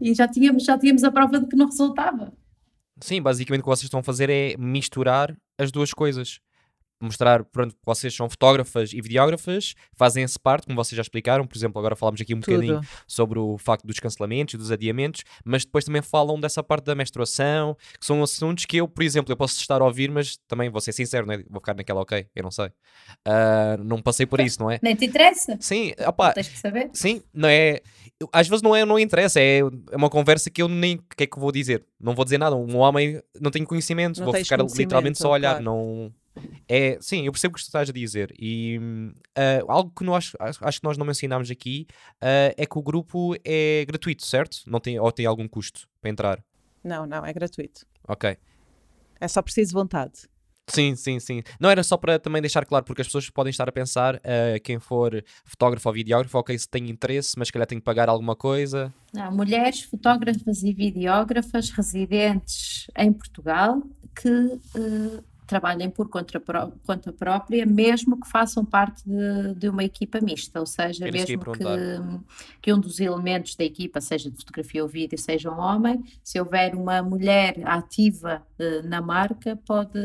[0.00, 2.32] E já tínhamos, já tínhamos a prova de que não resultava.
[3.00, 6.40] Sim, basicamente o que vocês estão a fazer é misturar as duas coisas
[7.00, 11.56] mostrar, pronto, vocês são fotógrafas e videógrafas, fazem essa parte, como vocês já explicaram, por
[11.56, 12.54] exemplo, agora falamos aqui um Tudo.
[12.54, 16.84] bocadinho sobre o facto dos cancelamentos e dos adiamentos, mas depois também falam dessa parte
[16.84, 20.36] da menstruação, que são assuntos que eu, por exemplo, eu posso estar a ouvir, mas
[20.46, 21.42] também vou ser sincero, né?
[21.48, 22.66] vou ficar naquela, ok, eu não sei.
[22.66, 24.78] Uh, não passei por isso, não é?
[24.82, 25.56] Nem te interessa.
[25.60, 26.90] Sim, opa, tens que saber.
[26.92, 27.80] Sim, não é
[28.32, 31.24] às vezes não é, não interessa, é, é uma conversa que eu nem, o que
[31.24, 31.84] é que vou dizer?
[31.98, 35.32] Não vou dizer nada, um homem não tem conhecimento, não vou ficar literalmente só a
[35.32, 35.64] olhar, claro.
[35.64, 36.12] não...
[36.68, 40.32] É, sim, eu percebo o que tu estás a dizer e uh, algo que nós,
[40.38, 41.86] acho que nós não mencionámos aqui
[42.22, 44.58] uh, é que o grupo é gratuito, certo?
[44.66, 46.44] Não tem, ou tem algum custo para entrar?
[46.82, 47.86] Não, não, é gratuito.
[48.08, 48.36] Ok.
[49.20, 50.28] É só preciso vontade.
[50.70, 51.42] Sim, sim, sim.
[51.58, 54.60] Não era só para também deixar claro, porque as pessoas podem estar a pensar, uh,
[54.62, 58.08] quem for fotógrafo ou videógrafo, ok, se tem interesse, mas se calhar tem que pagar
[58.08, 58.92] alguma coisa.
[59.12, 63.82] Não, mulheres fotógrafas e videógrafas residentes em Portugal
[64.14, 69.82] que uh, trabalhem por conta, pró conta própria, mesmo que façam parte de, de uma
[69.82, 71.64] equipa mista, ou seja, ia mesmo que,
[72.62, 76.38] que um dos elementos da equipa, seja de fotografia ou vídeo, seja um homem, se
[76.38, 79.98] houver uma mulher ativa eh, na marca, pode.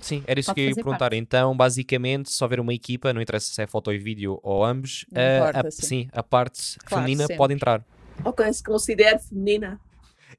[0.00, 0.98] Sim, era isso que eu ia perguntar.
[0.98, 1.16] parte.
[1.16, 5.06] Então, basicamente, se houver uma equipa, não interessa se é foto e vídeo ou ambos,
[5.14, 5.86] a- importa, a, sim.
[5.86, 7.36] sim, a parte Claro, feminina sempre.
[7.36, 7.82] pode entrar.
[8.22, 9.80] Ou quem se considera feminina.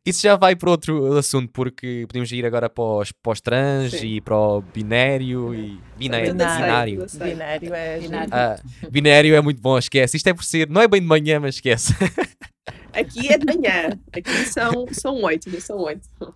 [0.05, 3.91] Isso já vai para outro assunto, porque podemos ir agora para os, para os trans
[3.91, 4.05] Sim.
[4.05, 6.33] e para o binério e binério.
[6.33, 7.05] Binário.
[7.11, 7.99] Binário é.
[7.99, 8.29] Binário.
[8.31, 8.59] Ah,
[8.91, 10.15] binério é muito bom, esquece.
[10.15, 11.93] Isto é por ser, não é bem de manhã, mas esquece.
[12.93, 13.99] Aqui é de manhã.
[14.13, 15.17] Aqui são, são
[15.59, 16.35] são oito.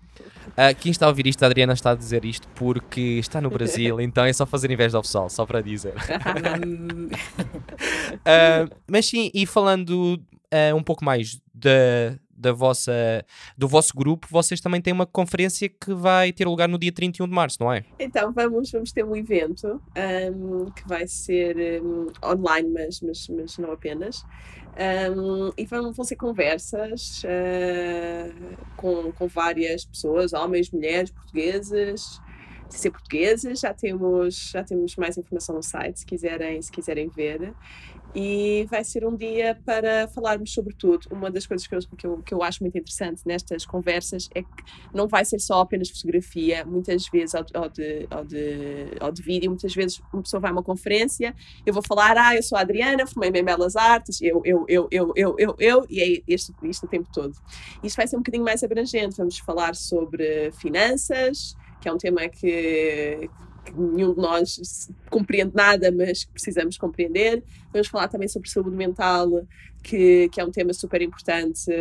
[0.57, 3.49] Ah, quem está a ouvir isto, a Adriana está a dizer isto porque está no
[3.49, 5.93] Brasil, então é só fazer inveja ao pessoal, só para dizer.
[8.25, 10.19] Ah, mas sim, e falando
[10.51, 13.25] ah, um pouco mais da, da vossa,
[13.57, 17.27] do vosso grupo, vocês também têm uma conferência que vai ter lugar no dia 31
[17.27, 17.83] de março, não é?
[17.99, 23.57] Então vamos, vamos ter um evento ahm, que vai ser ahm, online, mas, mas, mas
[23.57, 24.23] não apenas.
[24.77, 28.29] Ahm, e vão, vão ser conversas ah,
[28.77, 32.21] com, com várias pessoas, homens, mulheres, portugueses.
[32.69, 37.09] Se ser portugueses, já temos, já temos mais informação no site, se quiserem, se quiserem
[37.09, 37.53] ver.
[38.15, 41.07] E vai ser um dia para falarmos sobre tudo.
[41.11, 44.41] Uma das coisas que eu, que, eu, que eu acho muito interessante nestas conversas é
[44.41, 44.49] que
[44.93, 49.11] não vai ser só apenas fotografia, muitas vezes, ou de, ou de, ou de, ou
[49.11, 52.41] de vídeo, muitas vezes uma pessoa vai a uma conferência, eu vou falar, ah, eu
[52.41, 56.01] sou a Adriana, formei-me em Belas Artes, eu, eu, eu, eu, eu, eu, eu, e
[56.01, 57.35] é isto, isto o tempo todo.
[57.83, 62.27] Isto vai ser um bocadinho mais abrangente, vamos falar sobre finanças, que é um tema
[62.27, 63.29] que,
[63.65, 67.43] que nenhum de nós compreende nada, mas que precisamos compreender.
[67.71, 69.29] Vamos falar também sobre saúde mental,
[69.81, 71.71] que, que é um tema super importante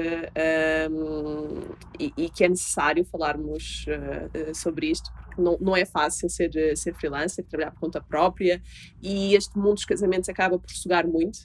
[0.91, 1.61] um,
[1.99, 6.51] e, e que é necessário falarmos uh, sobre isto, porque não, não é fácil ser,
[6.77, 8.63] ser freelancer, trabalhar por conta própria
[9.03, 11.41] e este mundo dos casamentos acaba por sugar muito.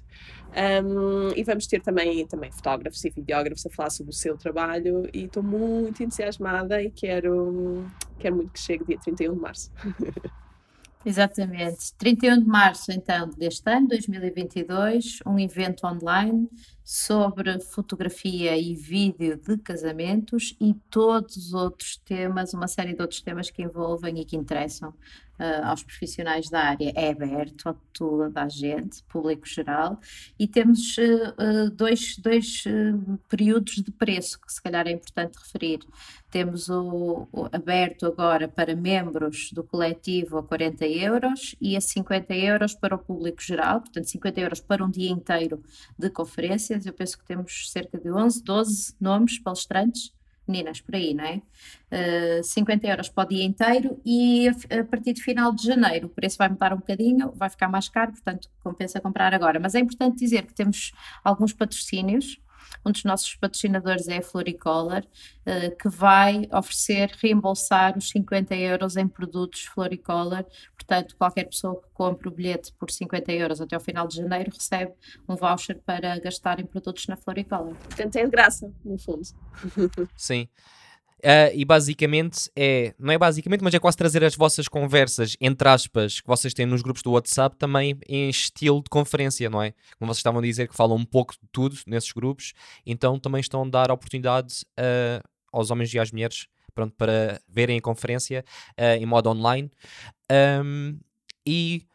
[0.55, 5.09] Um, e vamos ter também, também fotógrafos e videógrafos a falar sobre o seu trabalho
[5.11, 7.85] e estou muito entusiasmada e quero,
[8.19, 9.71] quero muito que chegue dia 31 de março.
[11.05, 11.93] Exatamente.
[11.97, 16.47] 31 de março, então, deste ano, 2022, um evento online
[16.83, 23.21] sobre fotografia e vídeo de casamentos e todos os outros temas, uma série de outros
[23.21, 24.93] temas que envolvem e que interessam
[25.39, 26.91] uh, aos profissionais da área.
[26.95, 29.99] É aberto a toda a gente, público geral,
[30.37, 32.63] e temos uh, uh, dois, dois
[33.29, 35.79] períodos de preço que se calhar é importante referir.
[36.29, 42.33] Temos o, o aberto agora para membros do coletivo a 40 euros e a 50
[42.33, 45.63] euros para o público geral, portanto 50 euros para um dia inteiro
[45.97, 50.13] de conferência eu penso que temos cerca de 11, 12 nomes palestrantes,
[50.47, 51.41] meninas, por aí, não é?
[52.39, 56.07] Uh, 50 euros para o dia inteiro e a, a, partir de final de janeiro
[56.07, 59.59] o preço vai mudar um bocadinho, vai ficar mais caro, portanto compensa comprar agora.
[59.59, 60.91] Mas é importante dizer que temos
[61.23, 62.39] alguns patrocínios.
[62.85, 65.03] Um dos nossos patrocinadores é a Floricolor,
[65.45, 70.45] uh, que vai oferecer reembolsar os 50 euros em produtos Floricolor.
[70.75, 74.51] Portanto, qualquer pessoa que compre o bilhete por 50 euros até ao final de janeiro
[74.53, 74.93] recebe
[75.27, 77.75] um voucher para gastar em produtos na Floricolor.
[77.75, 79.23] Portanto, é de graça, no fundo.
[80.17, 80.47] Sim.
[81.23, 85.69] Uh, e basicamente é, não é basicamente, mas é quase trazer as vossas conversas, entre
[85.69, 89.73] aspas, que vocês têm nos grupos do WhatsApp também em estilo de conferência, não é?
[89.97, 92.51] Como vocês estavam a dizer, que falam um pouco de tudo nesses grupos,
[92.85, 97.77] então também estão a dar oportunidade uh, aos homens e às mulheres pronto, para verem
[97.77, 98.43] a conferência
[98.77, 99.71] uh, em modo online.
[100.61, 100.99] Um,
[101.45, 101.85] e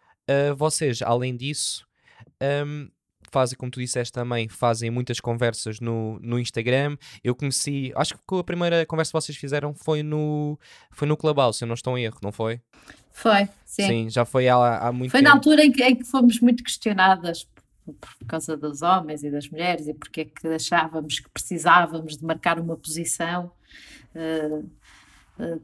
[0.59, 1.87] vocês, além disso,
[2.67, 2.91] um,
[3.31, 6.97] fazem, como tu disseste também, fazem muitas conversas no, no Instagram.
[7.23, 10.59] Eu conheci, acho que a primeira conversa que vocês fizeram foi no,
[10.91, 12.61] foi no Clubhouse, se eu não estou em erro, não foi?
[13.13, 13.87] Foi, sim.
[13.87, 15.31] Sim, já foi há, há muito foi tempo.
[15.31, 17.49] na altura em que, em que fomos muito questionadas
[18.01, 22.25] por causa dos homens e das mulheres e porque é que achávamos que precisávamos de
[22.25, 23.51] marcar uma posição.
[24.15, 24.69] Uh,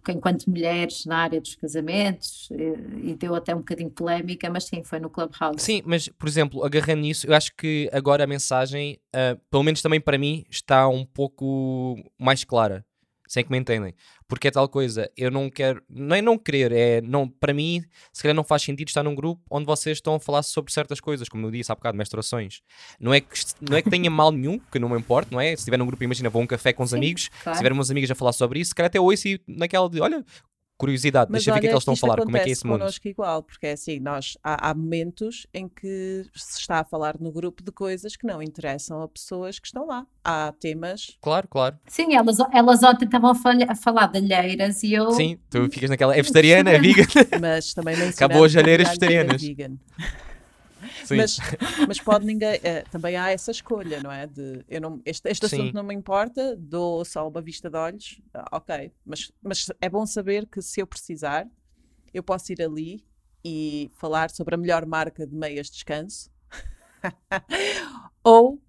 [0.08, 4.82] enquanto mulheres na área dos casamentos e, e, deu até um bocadinho polémica, mas sim,
[4.84, 5.60] foi no Clubhouse.
[5.60, 9.82] Sim, mas por exemplo, agarrando nisso, eu acho que agora a mensagem, uh, pelo menos
[9.82, 12.84] também para mim, está um pouco mais clara.
[13.34, 13.92] Sem que me entendem.
[14.28, 17.82] Porque é tal coisa, eu não quero, não é não querer, é não, para mim,
[18.12, 21.00] se calhar não faz sentido estar num grupo onde vocês estão a falar sobre certas
[21.00, 22.62] coisas, como eu disse há bocado, menstruações.
[23.00, 25.48] Não é que, não é que tenha mal nenhum, que não me importa, não é?
[25.48, 27.56] Se estiver num grupo, imagina, vou a um café com os amigos, claro.
[27.56, 30.00] se tiver uns amigos a falar sobre isso, se calhar até ouço e naquela de,
[30.00, 30.24] olha,
[30.76, 32.32] curiosidade, Mas deixa eu ver o que é que eles estão a falar, como é
[32.32, 32.78] que é acontece esse mundo.
[32.80, 37.16] connosco igual, porque é assim, nós, há, há momentos em que se está a falar
[37.20, 40.06] no grupo de coisas que não interessam a pessoas que estão lá.
[40.24, 41.78] Há temas, Claro, claro.
[41.86, 45.10] Sim, elas, elas ontem estavam a, falha- a falar de alheiras e eu.
[45.12, 46.14] Sim, tu ficas naquela.
[46.14, 47.04] É vegetariana, é vegan.
[47.40, 49.40] mas também nem Acabou as alheiras vegetarianas.
[49.40, 49.78] vegetarianas.
[51.04, 51.16] Sim.
[51.16, 51.38] Mas,
[51.86, 52.60] mas pode ninguém.
[52.62, 54.26] eh, também há essa escolha, não é?
[54.26, 55.56] De eu não, este este Sim.
[55.56, 58.92] assunto não me importa, dou só uma vista de olhos, ah, ok.
[59.04, 61.46] Mas, mas é bom saber que se eu precisar,
[62.12, 63.04] eu posso ir ali
[63.44, 66.30] e falar sobre a melhor marca de meias de descanso.
[68.24, 68.60] Ou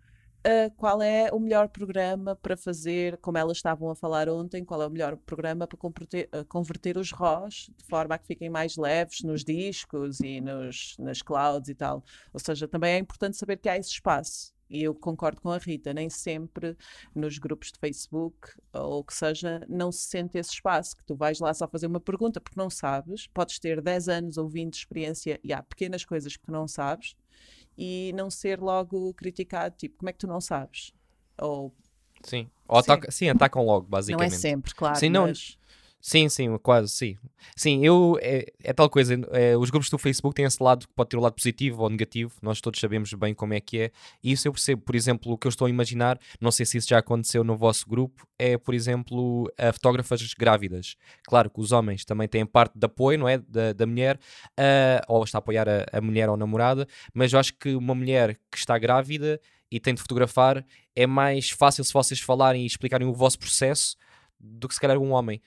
[0.45, 4.79] ah, qual é o melhor programa para fazer, como elas estavam a falar ontem, qual
[4.81, 8.47] é o melhor programa para converter, ah, converter os RAWs de forma a que fiquem
[8.47, 12.03] mais leves nos discos e nos, nas clouds e tal.
[12.31, 14.53] Ou seja, também é importante saber que há esse espaço.
[14.69, 16.75] E eu concordo com a Rita, nem sempre
[17.13, 21.39] nos grupos de Facebook ou que seja, não se sente esse espaço, que tu vais
[21.39, 24.79] lá só fazer uma pergunta porque não sabes, podes ter 10 anos ou 20 de
[24.79, 27.15] experiência e há pequenas coisas que não sabes
[27.77, 30.93] e não ser logo criticado, tipo, como é que tu não sabes?
[31.39, 31.73] Ou
[32.23, 32.49] Sim.
[32.67, 34.35] Ou ataca- sim, atacam logo, não é basicamente.
[34.35, 35.57] sempre, claro, Sim, não- mas
[36.07, 37.17] Sim, sim, quase, sim.
[37.55, 38.15] Sim, eu.
[38.21, 39.15] É, é tal coisa.
[39.31, 41.89] é, os grupos do Facebook têm esse lado que pode ter o lado positivo ou
[41.89, 42.31] negativo.
[42.43, 43.91] Nós todos sabemos bem como é que é.
[44.23, 44.83] E isso eu percebo.
[44.83, 47.57] Por exemplo, o que eu estou a imaginar, não sei se isso já aconteceu no
[47.57, 50.95] vosso grupo, é, por exemplo, a fotógrafas grávidas.
[51.23, 53.39] Claro que os homens também têm parte de apoio, não é?
[53.39, 54.19] Da, da mulher,
[54.55, 57.73] ah, ou está a apoiar a, a mulher ou a namorada, mas eu acho que
[57.73, 59.41] uma mulher que está grávida
[59.71, 60.63] e tem de fotografar
[60.95, 63.97] é mais fácil se vocês falarem e explicarem o vosso processo
[64.39, 65.41] do que se calhar um homem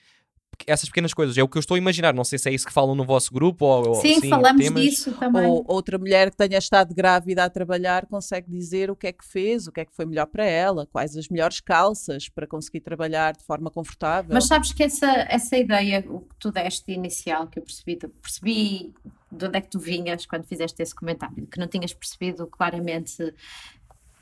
[0.67, 1.37] essas pequenas coisas.
[1.37, 2.13] É o que eu estou a imaginar.
[2.13, 3.95] Não sei se é isso que falam no vosso grupo ou.
[3.95, 4.81] Sim, assim, falamos temas.
[4.83, 5.45] disso também.
[5.45, 9.25] Ou outra mulher que tenha estado grávida a trabalhar consegue dizer o que é que
[9.25, 12.81] fez, o que é que foi melhor para ela, quais as melhores calças para conseguir
[12.81, 14.33] trabalhar de forma confortável.
[14.33, 18.93] Mas sabes que essa, essa ideia, o que tu deste inicial, que eu percebi, percebi
[19.31, 23.33] de onde é que tu vinhas quando fizeste esse comentário, que não tinhas percebido claramente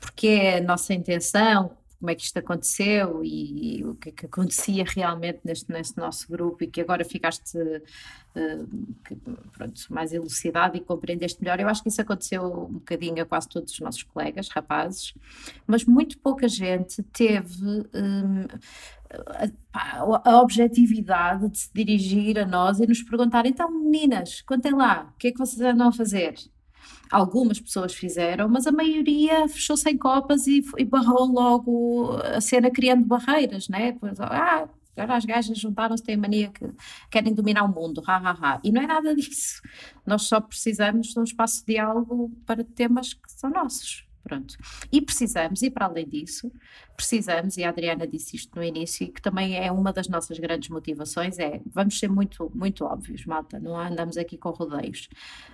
[0.00, 4.26] porque é a nossa intenção, como é que isto aconteceu e, o que é que
[4.26, 7.58] acontecia realmente neste, neste nosso grupo e que agora ficaste
[8.36, 8.64] eh,
[9.04, 9.16] que,
[9.52, 11.58] pronto, mais elucidado e compreendeste melhor.
[11.58, 15.12] Eu acho que isso aconteceu um bocadinho a quase todos os nossos colegas, rapazes,
[15.66, 18.46] mas muito pouca gente teve hum,
[19.10, 24.72] a, pá, a objetividade de se dirigir a nós e nos perguntar: então, meninas, contem
[24.72, 26.34] lá, o que é que vocês andam a fazer?
[27.10, 32.70] Algumas pessoas fizeram, mas a maioria fechou-se em copas e, e barrou logo a cena
[32.70, 33.92] criando barreiras, né?
[33.92, 36.66] Pois, ah, agora as gajas juntaram-se, têm mania que
[37.10, 38.60] querem dominar o mundo, ha, ha, ha.
[38.62, 39.62] E não é nada disso.
[40.06, 44.07] Nós só precisamos de um espaço de diálogo para temas que são nossos.
[44.22, 44.56] Pronto.
[44.92, 46.52] E precisamos, e para além disso,
[46.96, 50.68] precisamos, e a Adriana disse isto no início, que também é uma das nossas grandes
[50.68, 55.08] motivações, é, vamos ser muito, muito óbvios, malta, não andamos aqui com rodeios.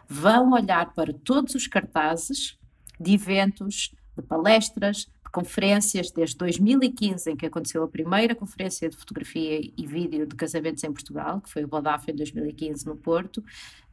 [0.08, 2.58] Vão olhar para todos os cartazes
[2.98, 8.96] de eventos, de palestras, de conferências, desde 2015, em que aconteceu a primeira conferência de
[8.96, 13.44] fotografia e vídeo de casamentos em Portugal, que foi o Bodaf em 2015 no Porto,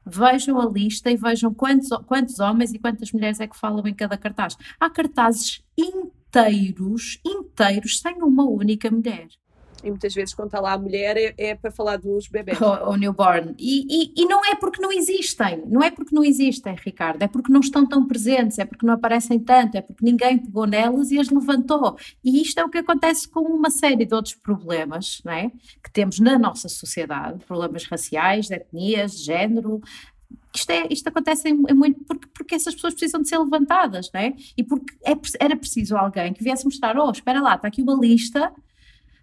[0.05, 3.93] vejam a lista e vejam quantos, quantos homens e quantas mulheres é que falam em
[3.93, 4.57] cada cartaz.
[4.79, 9.27] Há cartazes inteiros, inteiros, sem uma única mulher.
[9.83, 12.59] E muitas vezes, quando está lá a mulher, é, é para falar dos bebés.
[12.61, 13.55] Ou newborn.
[13.57, 17.27] E, e, e não é porque não existem, não é porque não existem, Ricardo, é
[17.27, 21.11] porque não estão tão presentes, é porque não aparecem tanto, é porque ninguém pegou nelas
[21.11, 21.97] e as levantou.
[22.23, 25.51] E isto é o que acontece com uma série de outros problemas não é?
[25.83, 29.81] que temos na nossa sociedade, problemas raciais, de etnias, de género,
[30.53, 34.11] isto, é, isto acontece em, em muito porque, porque essas pessoas precisam de ser levantadas,
[34.13, 34.33] não é?
[34.57, 37.95] E porque é, era preciso alguém que viesse mostrar: oh, espera lá, está aqui uma
[37.95, 38.51] lista.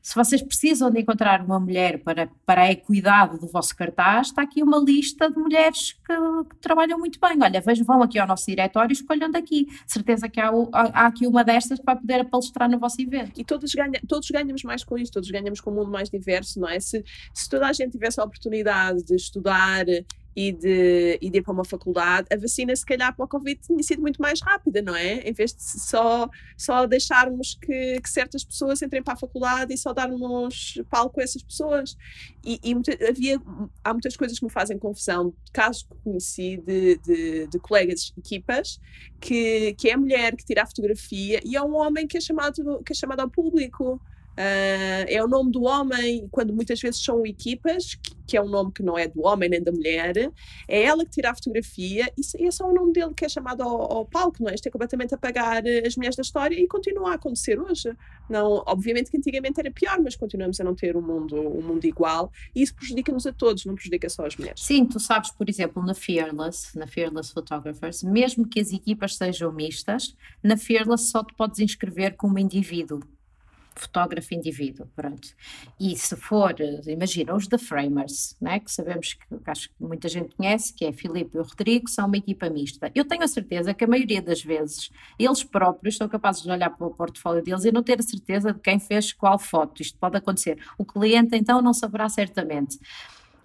[0.03, 4.43] Se vocês precisam de encontrar uma mulher para, para a equidade do vosso cartaz, está
[4.43, 6.15] aqui uma lista de mulheres que,
[6.51, 7.39] que trabalham muito bem.
[7.43, 9.67] Olha, vejam, vão aqui ao nosso diretório e escolham daqui.
[9.87, 13.41] Certeza que há, há, aqui uma destas vai poder palestrar no vosso evento.
[13.41, 16.61] E todos, ganha, todos ganhamos mais com isto, todos ganhamos com um mundo mais diverso,
[16.61, 16.81] não é?
[16.81, 19.85] Se, se toda a gente tivesse a oportunidade de estudar
[20.39, 23.61] e de, e de ir para uma faculdade, a vacina, se calhar, para o Covid
[23.61, 25.15] tinha sido muito mais rápida, não é?
[25.29, 29.77] Em vez de só, só deixarmos que, que certas pessoas entrem para a faculdade e
[29.77, 31.97] só darmos palco a essas pessoas.
[32.45, 32.73] E, e
[33.09, 33.43] havia,
[33.83, 38.81] há muitas coisas que me fazem confusão, casos que conheci de, de, de colegas, equipas,
[39.21, 42.21] que, que é a mulher que tira a fotografia e é um homem que é
[42.21, 44.01] chamado, que é chamado ao público.
[44.39, 48.49] Uh, é o nome do homem, quando muitas vezes são equipas, que, que, é um
[48.49, 50.17] nome que não é do homem nem da mulher,
[50.69, 53.29] é ela que tira a fotografia e, e é só o nome dele que é
[53.29, 54.55] chamado ao, ao, palco, não é?
[54.55, 57.93] Isto é completamente apagar as mulheres da história e continua a acontecer hoje.
[58.31, 61.85] Não, obviamente que antigamente era pior, mas continuamos a não ter um mundo, um mundo
[61.85, 64.63] igual e isso prejudica-nos a todos, não prejudica só as mulheres.
[64.63, 69.51] Sim, tu sabes, por exemplo, na Fearless, na Fearless Photographers, mesmo que as equipas sejam
[69.51, 73.01] mistas, na Fearless só te podes inscrever como indivíduo
[73.79, 75.29] fotógrafo indivíduo, pronto.
[75.79, 76.55] E se for,
[76.87, 80.93] imagina, os The Framers, né, que sabemos que acho que muita gente conhece, que é
[80.93, 82.91] Filipe e o Rodrigo, são uma equipa mista.
[82.95, 86.71] Eu tenho a certeza que a maioria das vezes eles próprios são capazes de olhar
[86.71, 89.83] para o portfólio deles e não ter a certeza de quem fez qual foto.
[89.83, 90.59] Isto pode acontecer.
[90.77, 92.79] O cliente então não saberá certamente.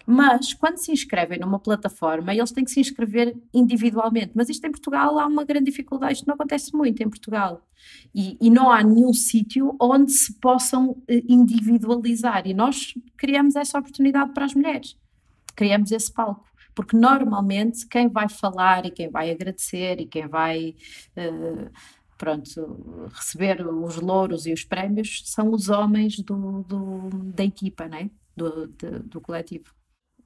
[0.06, 4.32] Mas quando se inscrevem numa plataforma, eles têm que se inscrever individualmente.
[4.34, 7.66] Mas isto em Portugal há uma grande dificuldade, isto não acontece muito em Portugal.
[8.14, 12.46] E, e não há nenhum sítio onde se possam eh, individualizar.
[12.46, 14.96] E nós criamos essa oportunidade para as mulheres,
[15.56, 16.44] criamos esse palco.
[16.74, 20.74] Porque normalmente quem vai falar e quem vai agradecer e quem vai.
[21.16, 21.70] Uh,
[22.18, 28.10] pronto, receber os louros e os prémios são os homens do, do da equipa, né?
[28.36, 29.72] do, do, do coletivo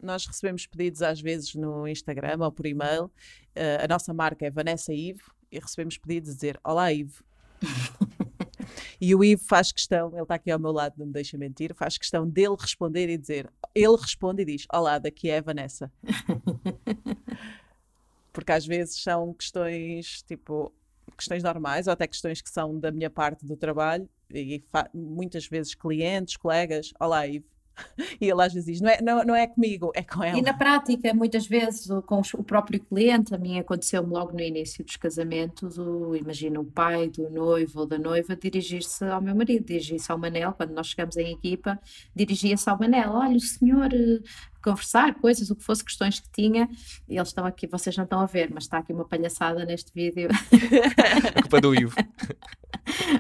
[0.03, 3.05] nós recebemos pedidos às vezes no Instagram ou por e-mail.
[3.05, 7.24] Uh, a nossa marca é Vanessa Ivo e recebemos pedidos a dizer: Olá, Ivo.
[9.01, 11.74] e o Ivo faz questão, ele está aqui ao meu lado, não me deixa mentir,
[11.74, 15.90] faz questão dele responder e dizer: Ele responde e diz: Olá, daqui é a Vanessa.
[18.32, 20.72] Porque às vezes são questões tipo
[21.16, 24.62] questões normais ou até questões que são da minha parte do trabalho e
[24.94, 27.46] muitas vezes clientes, colegas, olá Ivo,
[28.20, 30.39] E ele às vezes diz: não é, não, não é comigo, é com ela.
[30.39, 34.85] E na prática, muitas vezes, com o próprio cliente, a mim aconteceu-me logo no início
[34.85, 39.64] dos casamentos, o, imagina o pai do noivo ou da noiva dirigir-se ao meu marido,
[39.64, 41.79] dirigir-se ao Manel, quando nós chegamos em equipa,
[42.14, 44.20] dirigia-se ao Manel: olha, o senhor eh,
[44.62, 46.68] conversar, coisas, o que fosse, questões que tinha,
[47.09, 49.93] e eles estão aqui, vocês não estão a ver, mas está aqui uma palhaçada neste
[49.95, 50.29] vídeo.
[51.35, 51.95] A culpa do Ivo.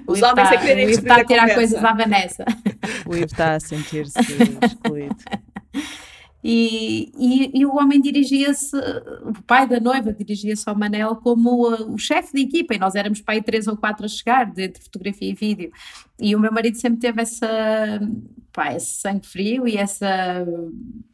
[0.06, 2.44] Os homens está, querem está a tirar coisas à Vanessa.
[3.06, 4.18] O Ivo está a sentir-se
[4.62, 5.16] excluído.
[6.42, 11.94] E, e, e, o homem dirigia-se, o pai da noiva dirigia-se ao Manel como o,
[11.94, 15.28] o chefe da equipa, e nós éramos pai três ou quatro a chegar, entre fotografia
[15.28, 15.72] e vídeo.
[16.18, 18.00] E o meu marido sempre teve essa,
[18.58, 20.44] pá, esse sangue frio e essa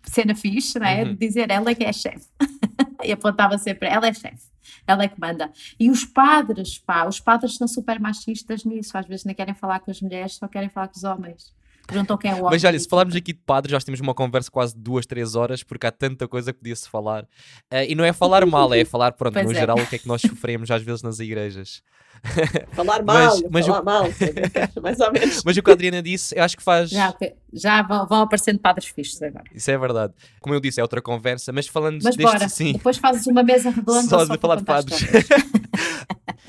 [0.05, 1.05] cena fixe, né?
[1.05, 1.11] Uhum.
[1.11, 2.26] de dizer ela é que é chefe.
[3.05, 4.49] e apontava sempre, ela é chefe,
[4.86, 5.53] ela é que manda.
[5.78, 9.80] E os padres, pá, os padres são super machistas nisso, às vezes nem querem falar
[9.80, 11.53] com as mulheres, só querem falar com os homens.
[11.87, 12.51] Perguntam quem é o homem.
[12.53, 15.35] Mas olha, se falarmos aqui de padres, já temos uma conversa quase de duas, três
[15.35, 17.24] horas, porque há tanta coisa que podia-se falar.
[17.72, 19.55] Uh, e não é falar mal, é falar, pronto, pois no é.
[19.55, 21.82] geral, o que é que nós sofremos às vezes nas igrejas.
[22.72, 23.85] Falar mal, mas, mas falar o...
[23.85, 24.05] mal,
[24.82, 25.43] mais ou menos.
[25.45, 26.89] Mas o que a Adriana disse, eu acho que faz.
[26.89, 27.14] Já,
[27.53, 29.45] já vão, vão aparecendo padres fixos agora.
[29.53, 30.14] Isso é verdade.
[30.41, 32.32] Como eu disse, é outra conversa, mas falando mas deste.
[32.32, 32.49] Bora.
[32.49, 32.72] Sim.
[32.72, 35.01] Depois fazes uma mesa redonda só, só de falar de padres.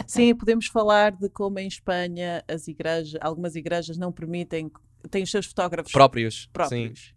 [0.08, 4.72] Sim, podemos falar de como em Espanha as igrejas, algumas igrejas não permitem
[5.08, 6.48] têm os seus fotógrafos próprios.
[6.52, 7.00] próprios.
[7.00, 7.16] Sim.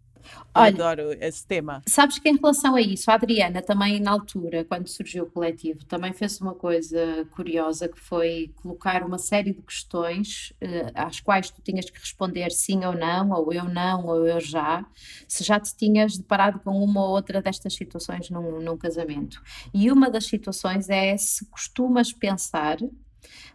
[0.53, 1.81] Olha, adoro esse tema.
[1.87, 5.85] Sabes que em relação a isso, a Adriana também na altura, quando surgiu o coletivo,
[5.85, 11.49] também fez uma coisa curiosa que foi colocar uma série de questões uh, às quais
[11.49, 14.85] tu tinhas que responder sim ou não, ou eu não, ou eu já,
[15.27, 19.41] se já te tinhas deparado com uma ou outra destas situações num, num casamento.
[19.73, 22.77] E uma das situações é se costumas pensar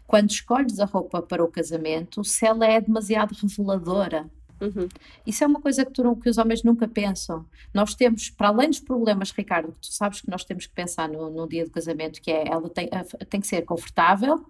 [0.06, 4.30] quando escolhes a roupa para o casamento, se ela é demasiado reveladora.
[4.60, 4.88] Uhum.
[5.26, 7.44] Isso é uma coisa que, tu, que, os homens nunca pensam.
[7.72, 11.08] Nós temos, para além dos problemas, Ricardo, que tu sabes que nós temos que pensar
[11.08, 12.88] no, no dia do casamento, que é ela tem,
[13.28, 14.44] tem que ser confortável,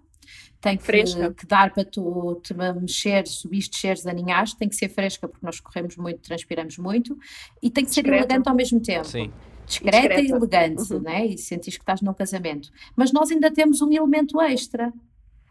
[0.61, 1.03] tem que,
[1.33, 5.59] que, dar para tu te mexer, subir, desceres, aninhares, tem que ser fresca porque nós
[5.59, 7.17] corremos muito, transpiramos muito
[7.61, 9.05] e tem que ser elegante ao mesmo tempo.
[9.05, 9.31] Sim.
[9.65, 10.99] Discreta, e elegante, uhum.
[10.99, 11.25] né?
[11.25, 12.69] e sentis que estás num casamento.
[12.95, 14.93] Mas nós ainda temos um elemento extra,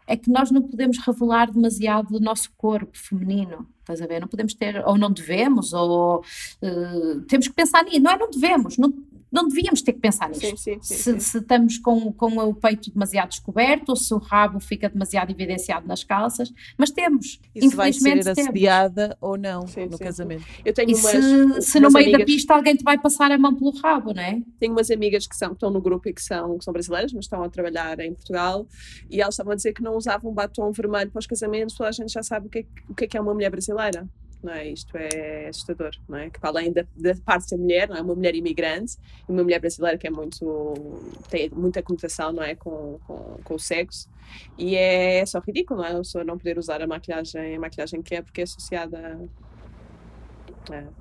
[0.07, 4.21] é que nós não podemos revelar demasiado do nosso corpo feminino, estás a ver?
[4.21, 8.17] Não podemos ter, ou não devemos, ou uh, temos que pensar nisso, não é?
[8.17, 8.93] Não devemos, não,
[9.35, 10.47] não devíamos ter que pensar nisto.
[10.47, 14.17] Sim, sim, sim, se, se, estamos com, com o peito demasiado descoberto ou se o
[14.17, 17.41] rabo fica demasiado evidenciado nas calças, mas temos.
[17.53, 20.45] E vai ser assediada ou não no casamento.
[20.63, 22.19] Eu tenho e umas, se, se no meio amigas...
[22.19, 24.41] da pista alguém te vai passar a mão pelo rabo, não é?
[24.57, 27.11] Tenho umas amigas que, são, que estão no grupo e que são, que são brasileiras,
[27.11, 28.65] mas estão a trabalhar em Portugal
[29.09, 31.91] e elas estavam a dizer que não usavam batom vermelho para os casamentos, toda a
[31.91, 34.07] gente já sabe o que é, o que é, que é uma mulher brasileira
[34.45, 34.67] não é?
[34.67, 36.29] Isto é assustador, não é?
[36.29, 38.01] Que para além da, da parte de ser mulher, não é?
[38.01, 40.83] Uma mulher imigrante, e uma mulher brasileira que é muito,
[41.29, 42.55] tem muita conotação, não é?
[42.55, 44.09] Com, com, com o sexo,
[44.57, 45.91] e é só ridículo, não é?
[45.91, 49.19] A pessoa não poder usar a maquilhagem, a maquilhagem que é, porque é associada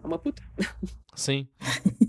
[0.02, 0.42] a uma puta.
[1.14, 1.48] Sim.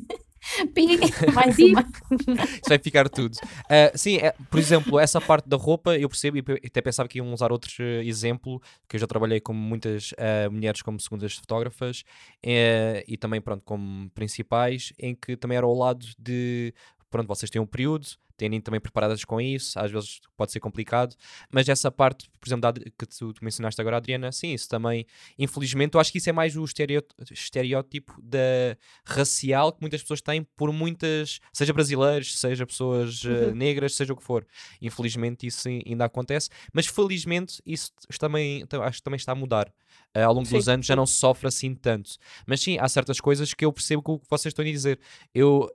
[1.33, 1.81] Mais uma.
[1.81, 3.35] Isso vai ficar tudo.
[3.35, 7.17] Uh, sim, é, por exemplo, essa parte da roupa eu percebo e até pensava que
[7.17, 11.33] iam usar outros uh, exemplo, que eu já trabalhei com muitas uh, mulheres como segundas
[11.35, 12.03] fotógrafas
[12.43, 16.73] eh, e também pronto como principais, em que também era ao lado de
[17.09, 21.15] pronto, vocês têm um período, têm também preparadas com isso, às vezes pode ser complicado,
[21.51, 25.05] mas essa parte, por exemplo, da que tu, tu mencionaste agora, Adriana, sim, isso também,
[25.39, 28.75] infelizmente, eu acho que isso é mais o estereó- estereótipo da
[29.05, 34.15] racial que muitas pessoas têm por muitas, seja brasileiros, seja pessoas eh, negras, seja o
[34.15, 34.45] que for.
[34.81, 39.35] Infelizmente isso ai- ainda acontece, mas felizmente isso também, tam- acho que também está a
[39.35, 39.71] mudar.
[40.13, 42.11] Eh, ao longo dos Sim, anos já não se sofre assim tanto.
[42.45, 44.99] Mas sim, há certas coisas que eu percebo que o que vocês estão a dizer.
[45.33, 45.69] Eu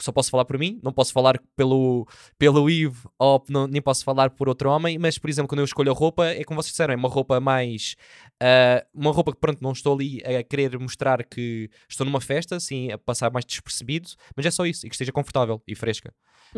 [0.00, 2.06] só posso falar por mim, não posso falar pelo,
[2.38, 5.64] pelo Yves ou não, nem posso falar por outro homem, mas por exemplo, quando eu
[5.64, 7.96] escolho a roupa, é como vocês disseram, é uma roupa mais.
[8.40, 12.56] Ah, uma roupa que pronto, não estou ali a querer mostrar que estou numa festa,
[12.56, 16.12] assim, a passar mais despercebido, mas é só isso, e que esteja confortável e fresca.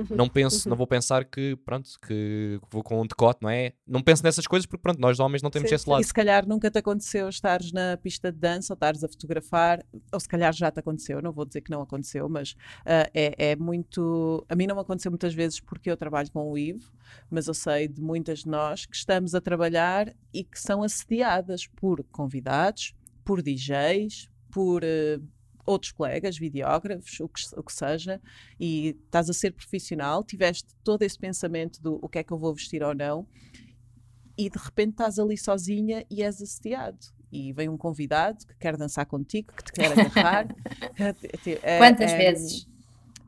[0.08, 3.72] Não penso, não vou pensar que, pronto, que vou com um decote, não é?
[3.86, 6.00] Não penso nessas coisas porque, pronto, nós homens não temos Sim, esse lado.
[6.00, 9.84] E se calhar nunca te aconteceu estares na pista de dança ou estares a fotografar,
[10.12, 12.54] ou se calhar já te aconteceu, não vou dizer que não aconteceu, mas
[12.86, 14.44] ah, é, é muito.
[14.48, 16.92] A mim não aconteceu muitas vezes porque eu trabalho com o Ivo,
[17.28, 21.66] mas eu sei de muitas de nós que estamos a trabalhar e que são assediadas
[21.76, 22.94] por convidados,
[23.24, 24.82] por DJs, por.
[24.84, 25.18] eh,
[25.66, 28.20] Outros colegas, videógrafos, o que, o que seja,
[28.58, 32.38] e estás a ser profissional, tiveste todo esse pensamento do o que é que eu
[32.38, 33.24] vou vestir ou não,
[34.36, 36.98] e de repente estás ali sozinha e és assediado.
[37.30, 40.48] E vem um convidado que quer dançar contigo, que te quer agarrar.
[41.62, 42.66] É- Quantas é- vezes?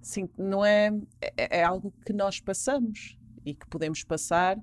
[0.00, 0.90] Sim, não é,
[1.36, 4.58] é, é algo que nós passamos e que podemos passar.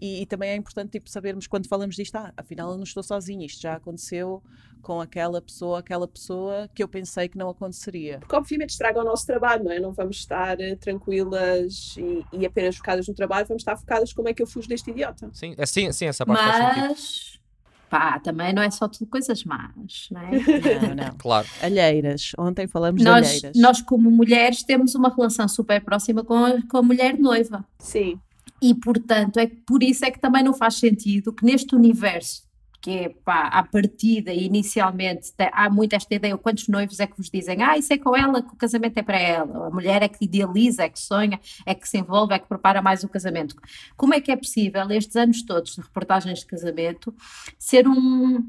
[0.00, 3.02] E, e também é importante tipo, sabermos quando falamos disto, ah, afinal eu não estou
[3.02, 4.42] sozinha, isto já aconteceu
[4.80, 8.18] com aquela pessoa, aquela pessoa que eu pensei que não aconteceria.
[8.20, 9.80] Porque obviamente estraga o nosso trabalho, não é?
[9.80, 14.28] Não vamos estar eh, tranquilas e, e apenas focadas no trabalho, vamos estar focadas como
[14.28, 15.28] é que eu fujo deste idiota.
[15.32, 17.27] Sim, é, sim, sim, essa parte faz sentido.
[17.88, 20.30] Pá, também não é só tudo coisas más, não é?
[20.30, 21.16] Não, não.
[21.16, 21.48] Claro.
[21.62, 23.52] Alheiras, ontem falamos de nós, alheiras.
[23.56, 27.64] nós, como mulheres, temos uma relação super próxima com a, com a mulher noiva.
[27.78, 28.20] Sim.
[28.60, 32.42] E, portanto, é por isso é que também não faz sentido que neste universo,
[32.80, 37.16] que é pá, à partida, inicialmente, te- há muito esta ideia, quantos noivos é que
[37.16, 40.02] vos dizem, ah, isso é com ela, que o casamento é para ela, a mulher
[40.02, 43.08] é que idealiza, é que sonha, é que se envolve, é que prepara mais o
[43.08, 43.56] casamento.
[43.96, 47.12] Como é que é possível, estes anos todos de reportagens de casamento,
[47.58, 48.48] ser um,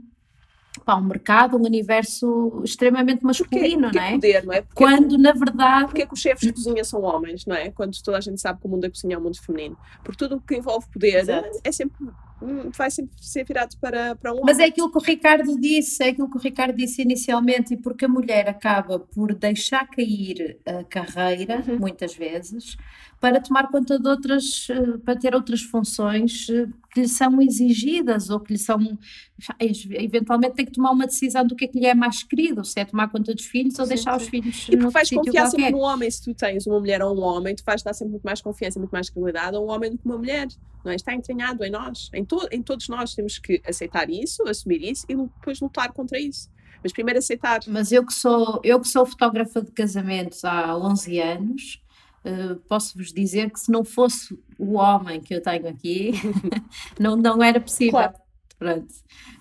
[0.85, 4.11] pá, um mercado, um universo extremamente Porque, masculino, porque não é é?
[4.11, 4.61] poder, não é?
[4.61, 7.71] Porque, Quando, na verdade, porque é que os chefes de cozinha são homens, não é?
[7.71, 9.77] Quando toda a gente sabe que o mundo da cozinha é um mundo feminino.
[10.03, 11.49] Porque tudo o que envolve poder Exato.
[11.63, 12.07] é sempre,
[12.75, 14.45] vai sempre ser virado para, para um homem.
[14.47, 17.77] Mas é aquilo que o Ricardo disse, é aquilo que o Ricardo disse inicialmente, e
[17.77, 21.79] porque a mulher acaba por deixar cair a carreira, Uhum.
[21.79, 22.77] muitas vezes,
[23.19, 28.29] para tomar conta de outras, eh, para ter outras funções eh, que lhe são exigidas
[28.29, 28.79] ou que lhe são.
[29.59, 32.79] Eventualmente tem que tomar uma decisão do que é que lhe é mais querido, se
[32.79, 34.29] é tomar conta dos filhos ou Sim, deixar os sim.
[34.29, 37.21] filhos E porque vais confiar sempre no homem, se tu tens uma mulher ou um
[37.21, 39.97] homem, tu vais dar sempre muito mais confiança, muito mais credibilidade a um homem do
[39.97, 40.47] que uma mulher.
[40.83, 40.95] Não é?
[40.95, 42.09] Está entranhado em nós.
[42.13, 46.19] Em, to em todos nós temos que aceitar isso, assumir isso e depois lutar contra
[46.19, 46.49] isso.
[46.81, 47.59] Mas primeiro aceitar.
[47.67, 51.83] Mas eu que sou, eu que sou fotógrafa de casamentos há 11 anos,
[52.23, 56.11] eh, posso-vos dizer que se não fosse o homem que eu tenho aqui,
[56.99, 57.91] não, não era possível.
[57.91, 58.13] Claro.
[58.57, 58.93] Pronto.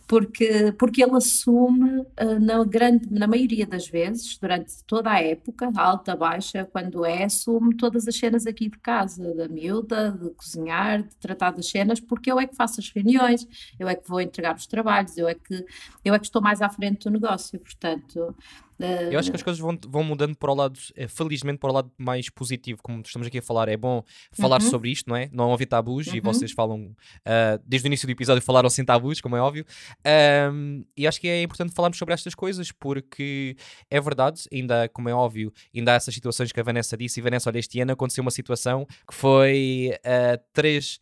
[0.09, 5.71] Porque, porque ele assume, eh, na, grande, na maioria das vezes, durante toda a época,
[5.77, 11.03] alta, baixa, quando é, assume todas as cenas aqui de casa, da miúda, de cozinhar,
[11.03, 13.47] de tratar das cenas, porque eu é que faço as reuniões,
[13.79, 15.67] eu é que vou entregar os trabalhos, eu é que,
[16.03, 18.35] eu é que estou mais à frente do negócio, portanto.
[18.81, 21.71] Eh, Eu acho que as coisas vão, vão mudando para o lado, eh, felizmente, para
[21.71, 23.69] o lado mais positivo, como estamos aqui a falar.
[23.69, 24.03] É bom
[24.33, 24.69] falar Uhum.
[24.71, 25.29] sobre isto, não é?
[25.33, 26.23] Não haver tabus, e Uhum.
[26.23, 29.65] vocês falam, ah, desde o início do episódio, falaram sem tabus, como é óbvio.
[30.05, 33.57] Ahm, e acho que é importante falarmos sobre estas coisas, porque
[33.91, 37.21] é verdade, ainda, como é óbvio, ainda há essas situações que a Vanessa disse.
[37.21, 41.01] E Vanessa, olha, este ano aconteceu uma situação que foi ah, três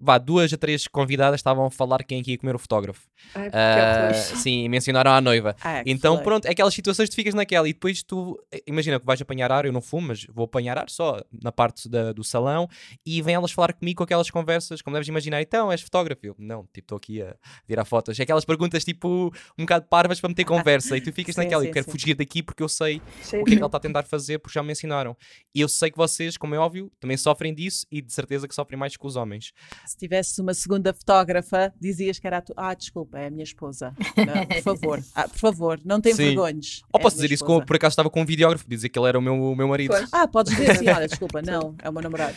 [0.00, 3.08] vá, duas a três convidadas estavam a falar quem é que ia comer o fotógrafo.
[3.34, 4.36] Ai, Ah, horror.
[4.36, 5.54] sim, mencionaram a noiva.
[5.62, 8.62] Ah, que Então, pronto, é aquelas situações que tu ficas naquela e depois tu, eh,
[8.66, 11.88] imagina que vais apanhar ar, eu não fumo, mas vou apanhar ar só na parte
[11.88, 12.68] da- do salão
[13.04, 16.20] e vêm elas falar comigo com aquelas conversas, como deves imaginar, então, és fotógrafo?
[16.24, 17.34] Eu, não, tipo, estou aqui a
[17.66, 18.18] tirar fotos.
[18.18, 21.62] É aquelas perguntas, tipo, um bocado parvas para meter conversa e tu ficas Sim, naquela,
[21.62, 21.90] sim, eu quero sim.
[21.92, 24.38] fugir daqui porque eu sei Sim, o que é que ele está a tentar fazer
[24.38, 25.16] porque já me ensinaram.
[25.54, 28.54] E eu sei que vocês, como é óbvio, também sofrem disso e de certeza que
[28.54, 29.52] sofrem mais que os homens.
[29.86, 32.54] Se tivesse uma segunda fotógrafa, dizias que era a tua.
[32.56, 33.94] Ah, desculpa, é a minha esposa.
[34.16, 36.24] Não, por favor, ah, por favor, não tem Sim.
[36.26, 36.82] vergonhas.
[36.92, 37.54] Ou é posso dizer isso esposa.
[37.54, 39.68] como por acaso estava com um videógrafo, dizer que ele era o meu, o meu
[39.68, 39.90] marido.
[39.90, 40.08] Pois.
[40.12, 42.34] Ah, podes dizer assim, olha, desculpa, não, é o meu namorado.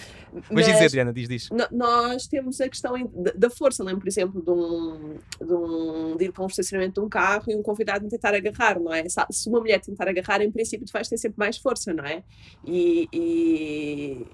[0.52, 1.50] Mas dizer, Adriana, diz, diz.
[1.72, 2.94] Nós temos a questão
[3.36, 7.06] da- força, lembro, por exemplo, de, um, de, um, de ir para um estacionamento de
[7.06, 9.04] um carro e um convidado me tentar agarrar, não é?
[9.32, 12.24] Se uma mulher tentar agarrar, em princípio, tu vais ter sempre mais força, não é?
[12.66, 14.28] E, e,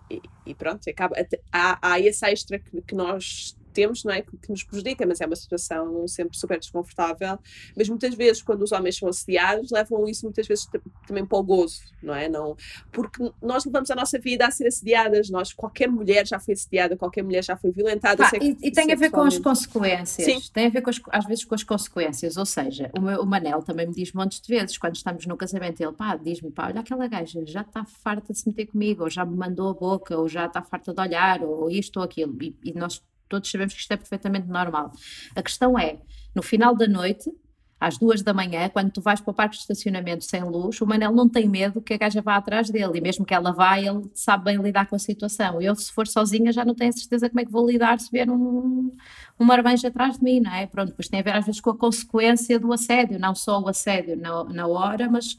[0.46, 1.16] e- pronto, acaba,
[1.52, 4.22] há, há esse extra que, que nós temos, não é?
[4.22, 7.38] Que, que nos prejudica, mas é uma situação sempre super desconfortável.
[7.78, 11.38] Mas muitas vezes, quando os homens são assediados, levam isso muitas vezes ta- também para
[11.38, 12.28] o gozo, não é?
[12.30, 12.56] Não,
[12.92, 16.96] porque nós levamos a nossa vida a ser assediadas, nós, qualquer mulher já foi assediada,
[16.98, 18.24] qualquer mulher já foi violentada.
[18.24, 20.26] Pá, sex- e, e tem a ver com as consequências.
[20.26, 20.50] Sim.
[20.54, 22.38] Tem a ver com as, às vezes com as consequências.
[22.38, 25.36] Ou seja, o, meu, o Manel também me diz montes de vezes, quando estamos no
[25.36, 29.04] casamento, ele pá, diz-me, pá, olha aquela gaja, já está farta de se meter comigo,
[29.04, 32.04] ou já me mandou a boca, ou já está farta de olhar, ou isto ou
[32.04, 32.36] aquilo.
[32.42, 34.92] E, e nós todos sabemos que isto é perfeitamente normal.
[35.36, 36.00] A questão é,
[36.36, 37.32] no final da noite,
[37.80, 40.88] às duas da manhã, quando tu vais para o parque de estacionamento sem luz, o
[40.88, 43.80] Manel não tem medo que a gaja vá atrás dele, e mesmo que ela vá,
[43.80, 45.62] ele sabe bem lidar com a situação.
[45.62, 48.10] Eu, se for sozinha, já não tenho a certeza como é que vou lidar se
[48.10, 48.96] vier um,
[49.40, 50.66] um marmanjo atrás de mim, não é?
[50.68, 53.68] Pronto, depois tem a ver às vezes com a consequência do assédio, não só o
[53.68, 55.38] assédio na, na hora, mas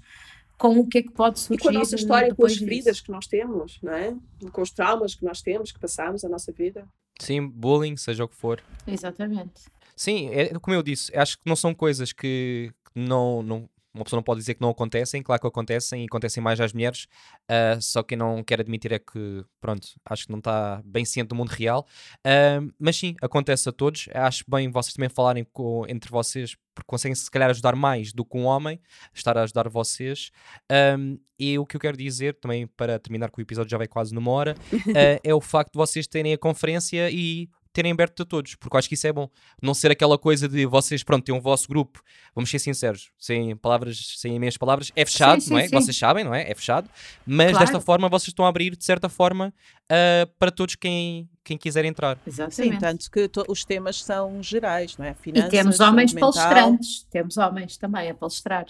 [0.59, 2.65] com o que é que pode E surgir com a nossa história, com as disso.
[2.65, 4.15] feridas que nós temos, não é?
[4.53, 6.87] Com os traumas que nós temos, que passamos a nossa vida.
[7.19, 8.63] Sim, bullying, seja o que for.
[8.87, 9.63] Exatamente.
[9.97, 14.19] Sim, é, como eu disse, acho que não são coisas que não, não, uma pessoa
[14.19, 17.07] não pode dizer que não acontecem, claro que acontecem e acontecem mais às mulheres,
[17.49, 21.29] ah, só quem não quer admitir é que, pronto, acho que não está bem ciente
[21.29, 21.87] do mundo real,
[22.25, 26.87] Ah, mas sim, acontece a todos, acho bem vocês também falarem com- entre vocês, porque
[26.87, 28.79] conseguem se calhar ajudar mais do que um homem,
[29.15, 30.31] estar a ajudar vocês,
[30.71, 33.87] Ahm, e o que eu quero dizer, também para terminar que o episódio já vai
[33.87, 34.55] quase numa hora,
[34.97, 38.75] ah, é o facto de vocês terem a conferência e terem aberto a todos, porque
[38.75, 39.29] eu acho que isso é bom.
[39.63, 42.03] Não ser aquela coisa de vocês, pronto, têm um vosso grupo,
[42.35, 45.69] vamos ser sinceros, sem palavras, sem meias palavras, é fechado, Sim, não sim, é?
[45.69, 45.75] sim.
[45.75, 46.51] Vocês sabem, não é?
[46.51, 46.89] É fechado,
[47.27, 47.65] mas Claro.
[47.67, 49.53] desta forma vocês estão a abrir, de certa forma,
[49.91, 52.17] ah, para todos quem, quem quiser entrar.
[52.25, 52.81] Sim, Exatamente.
[52.81, 55.11] tanto que to- os temas são gerais, não é?
[55.11, 58.67] E Finanças, temos homens palestrantes, temos homens também a palestrar.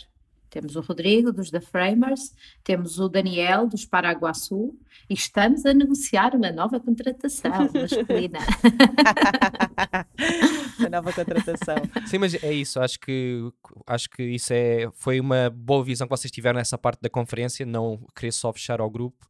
[0.57, 2.35] Temos o Rodrigo, dos The Framers,
[2.65, 4.75] temos o Daniel, dos Paraguaçu,
[5.07, 8.39] e estamos a negociar uma nova contratação masculina.
[10.83, 11.77] a nova contratação.
[12.07, 13.43] Sim, mas é isso, acho que,
[13.87, 17.67] acho que isso é, foi uma boa visão que vocês tiveram nessa parte da conferência,
[17.67, 19.27] não querer só fechar ao grupo.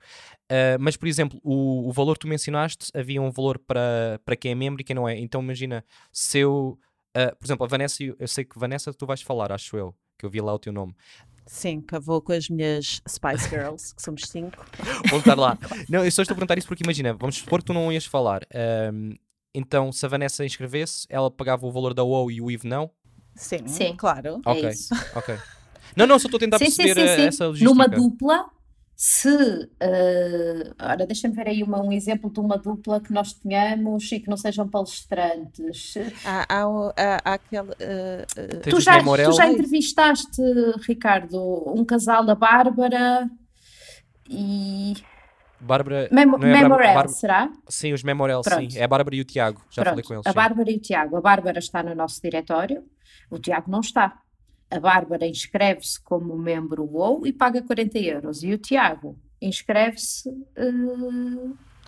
[0.48, 4.36] Ah, mas, por exemplo, o, o valor que tu mencionaste, havia um valor para, para
[4.36, 5.18] quem é membro e quem não é.
[5.18, 6.78] Então, imagina, se eu,
[7.16, 10.26] ah, por exemplo, a Vanessa, eu sei que Vanessa tu vais falar, acho eu, que
[10.26, 10.94] eu vi lá o teu nome.
[11.46, 14.66] Sim, que eu vou com as minhas Spice Girls, que somos cinco.
[15.08, 15.56] Vou estar lá.
[15.88, 18.04] Não, eu só estou a perguntar isso porque imagina, vamos supor que tu não ias
[18.04, 18.42] falar.
[18.52, 19.12] ahm,
[19.54, 22.90] então, se a Vanessa inscrevesse, ela pagava o valor da OU e o IVE não?
[23.36, 23.94] Sim, Sim.
[23.96, 24.40] claro.
[24.44, 24.92] É Ok, isso.
[25.14, 25.38] ok.
[25.94, 27.26] Não, não, só estou a tentar Sim, sim, perceber sim, eh, sim.
[27.28, 27.70] essa logística.
[27.70, 28.50] Numa dupla,
[28.96, 29.68] se.
[29.78, 34.18] eh, ora, deixa-me ver aí uma- um exemplo de uma dupla que nós tenhamos e
[34.20, 35.94] que não sejam palestrantes.
[36.24, 37.74] Há, há, há, há aquele.
[38.62, 40.40] Tens Tu já, tu já entrevistaste,
[40.88, 41.38] Ricardo,
[41.76, 43.28] um casal, a Bárbara
[44.28, 44.94] e.
[45.60, 46.08] Bárbara.
[46.12, 47.50] Memo é Memorel, Bárbara- será?
[47.68, 48.70] Sim, os Memorel, Pronto.
[48.72, 48.78] sim.
[48.78, 49.60] É a Bárbara e o Tiago.
[49.70, 50.26] Já falei Pronto, com eles.
[50.26, 50.36] a sim.
[50.36, 51.16] Bárbara e o Tiago.
[51.16, 52.82] A Bárbara está no nosso diretório,
[53.30, 54.20] o Tiago não está.
[54.70, 58.42] A Bárbara inscreve-se como membro WoW e paga 40 euros.
[58.42, 60.70] E o Tiago inscreve-se eh,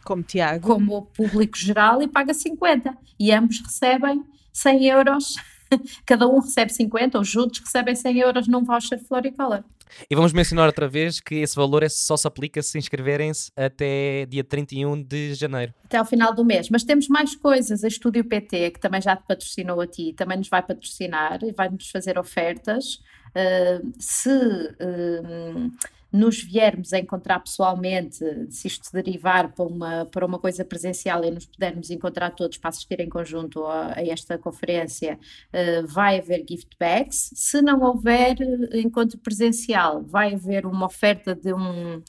[0.04, 0.66] como Tiago.
[0.66, 2.96] como público geral e paga 50.
[3.18, 5.34] E ambos recebem 100 euros.
[6.06, 9.64] Cada um recebe 50, os juntos recebem 100 euros num voucher Floricolor.
[10.10, 14.26] E vamos mencionar outra vez que esse valor é- só se aplica se inscreverem-se até
[14.26, 15.74] dia 31 de janeiro.
[15.84, 16.68] até ao final do mês.
[16.70, 17.82] Mas temos mais coisas.
[17.82, 21.52] A Estúdio PT, que também já te patrocinou a ti, também nos vai patrocinar e
[21.52, 23.00] vai-nos fazer ofertas.
[23.28, 25.70] Uh, se uh,
[26.12, 31.30] nos viermos a encontrar pessoalmente, se isto derivar para uma, para uma coisa presencial e
[31.30, 35.18] nos pudermos encontrar todos para assistir em conjunto a, a esta conferência,
[35.52, 37.30] uh, vai haver gift bags.
[37.34, 42.02] Se não houver uh, encontro presencial, vai haver uma oferta de um,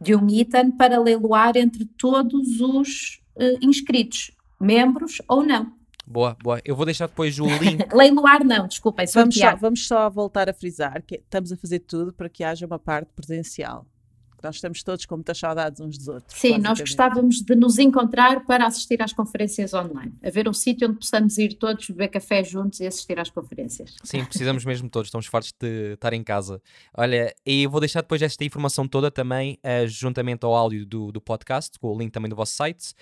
[0.00, 4.30] de um item para leiloar entre todos os uh, inscritos.
[4.60, 5.79] membros ou não.
[6.10, 6.60] Boa, boa.
[6.64, 7.86] Eu vou deixar depois o link.
[7.94, 12.12] Leiloar não, desculpem, Vamos só, vamos só voltar a frisar que estamos a fazer tudo
[12.12, 13.86] para que haja uma parte presencial.
[14.42, 16.38] Nós estamos todos com muitas saudades uns dos outros.
[16.38, 20.12] Sim, nós gostávamos de nos encontrar para assistir às conferências online.
[20.24, 23.94] Haver um sítio onde possamos ir todos beber café juntos e assistir às conferências.
[24.02, 26.60] Sim, precisamos mesmo todos, estamos fartos de estar em casa.
[26.96, 31.12] Olha, e eu vou deixar depois esta informação toda também, eh, juntamente ao áudio do,
[31.12, 32.94] do podcast, com o link também do vosso site.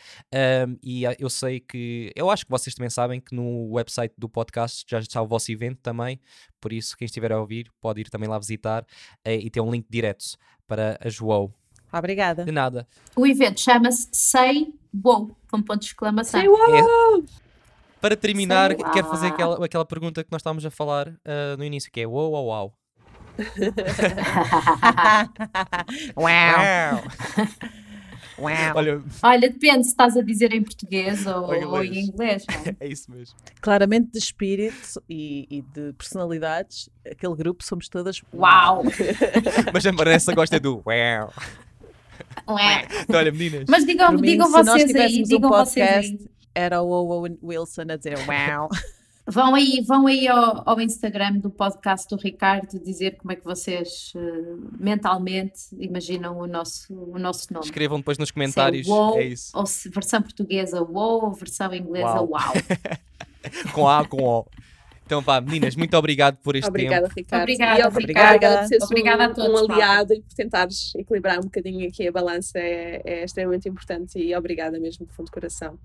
[0.82, 4.28] E ah, eu sei que, eu acho que vocês também sabem que no website do
[4.28, 6.20] podcast já está o vosso evento também,
[6.60, 8.84] por isso quem estiver a ouvir pode ir também lá visitar
[9.24, 10.36] eh, e ter um link direto
[10.68, 11.52] para a João.
[11.92, 12.44] Obrigada.
[12.44, 12.86] De nada.
[13.16, 16.40] O evento chama-se Say Wow, com ponto de exclamação.
[16.40, 17.22] É-
[18.00, 21.64] para terminar, Sei quero fazer aquela, aquela pergunta que nós estávamos a falar ah, no
[21.64, 22.74] início, que é uau, uau, uau.
[26.16, 27.78] Uau.
[28.38, 28.52] Uau.
[28.76, 32.44] Olha, Olha, depende se estás a dizer em português ou, Ou em ou em inglês.
[32.48, 32.76] não é?
[32.80, 33.36] é isso mesmo.
[33.60, 38.84] Claramente de espírito e, e de personalidades, aquele grupo somos todas Uau!
[39.72, 41.32] Mas a Vanessa gosta do uau.
[42.48, 42.86] Ué.
[43.02, 43.64] Então, olha, meninas.
[43.68, 46.02] Mas digam, mim, digam se nós vocês aí, tivéssemos um digam vocês aí.
[46.12, 48.68] podcast, era o Owen Wilson a dizer uau.
[49.30, 53.44] Vão aí, vão aí ao, ao Instagram do podcast do Ricardo dizer como é que
[53.44, 54.20] vocês eh,
[54.78, 57.66] mentalmente imaginam o nosso, o nosso nome.
[57.66, 58.86] Escrevam depois nos Se é comentários.
[58.86, 59.50] wow, É isso.
[59.54, 62.26] Ou se versão portuguesa wow, ou versão inglesa Uau.
[62.28, 62.52] wow.
[63.74, 64.46] Com A, com O.
[65.08, 67.14] Então, pá, meninas, muito obrigado por este Obrigada, tempo.
[67.16, 67.42] Ricardo.
[67.44, 68.58] Obrigada, e obrigada, Ricardo.
[68.58, 72.06] por seres Obrigada a um, todos, um aliado e por tentares equilibrar um bocadinho aqui
[72.06, 75.78] a balança é, é extremamente importante e obrigada mesmo de fundo de coração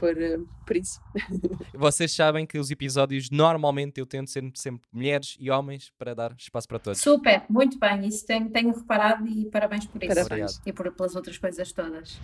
[0.00, 1.00] por, eh, por isso.
[1.72, 6.34] Vocês sabem que os episódios, normalmente, eu tento ser sempre mulheres e homens para dar
[6.36, 7.00] espaço para todos.
[7.00, 10.12] Super, muito bem, isso tenho, tenho reparado e parabéns por isso.
[10.12, 10.60] Parabéns.
[10.66, 12.18] E por, pelas outras coisas todas.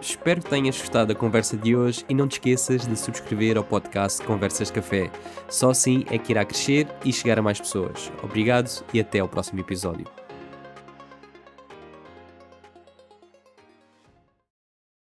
[0.00, 3.64] Espero que tenhas gostado da conversa de hoje e não te esqueças de subscrever ao
[3.64, 5.10] podcast Conversas Café.
[5.48, 8.12] Só assim é que irá crescer e chegar a mais pessoas.
[8.22, 10.17] Obrigado e até ao próximo episódio.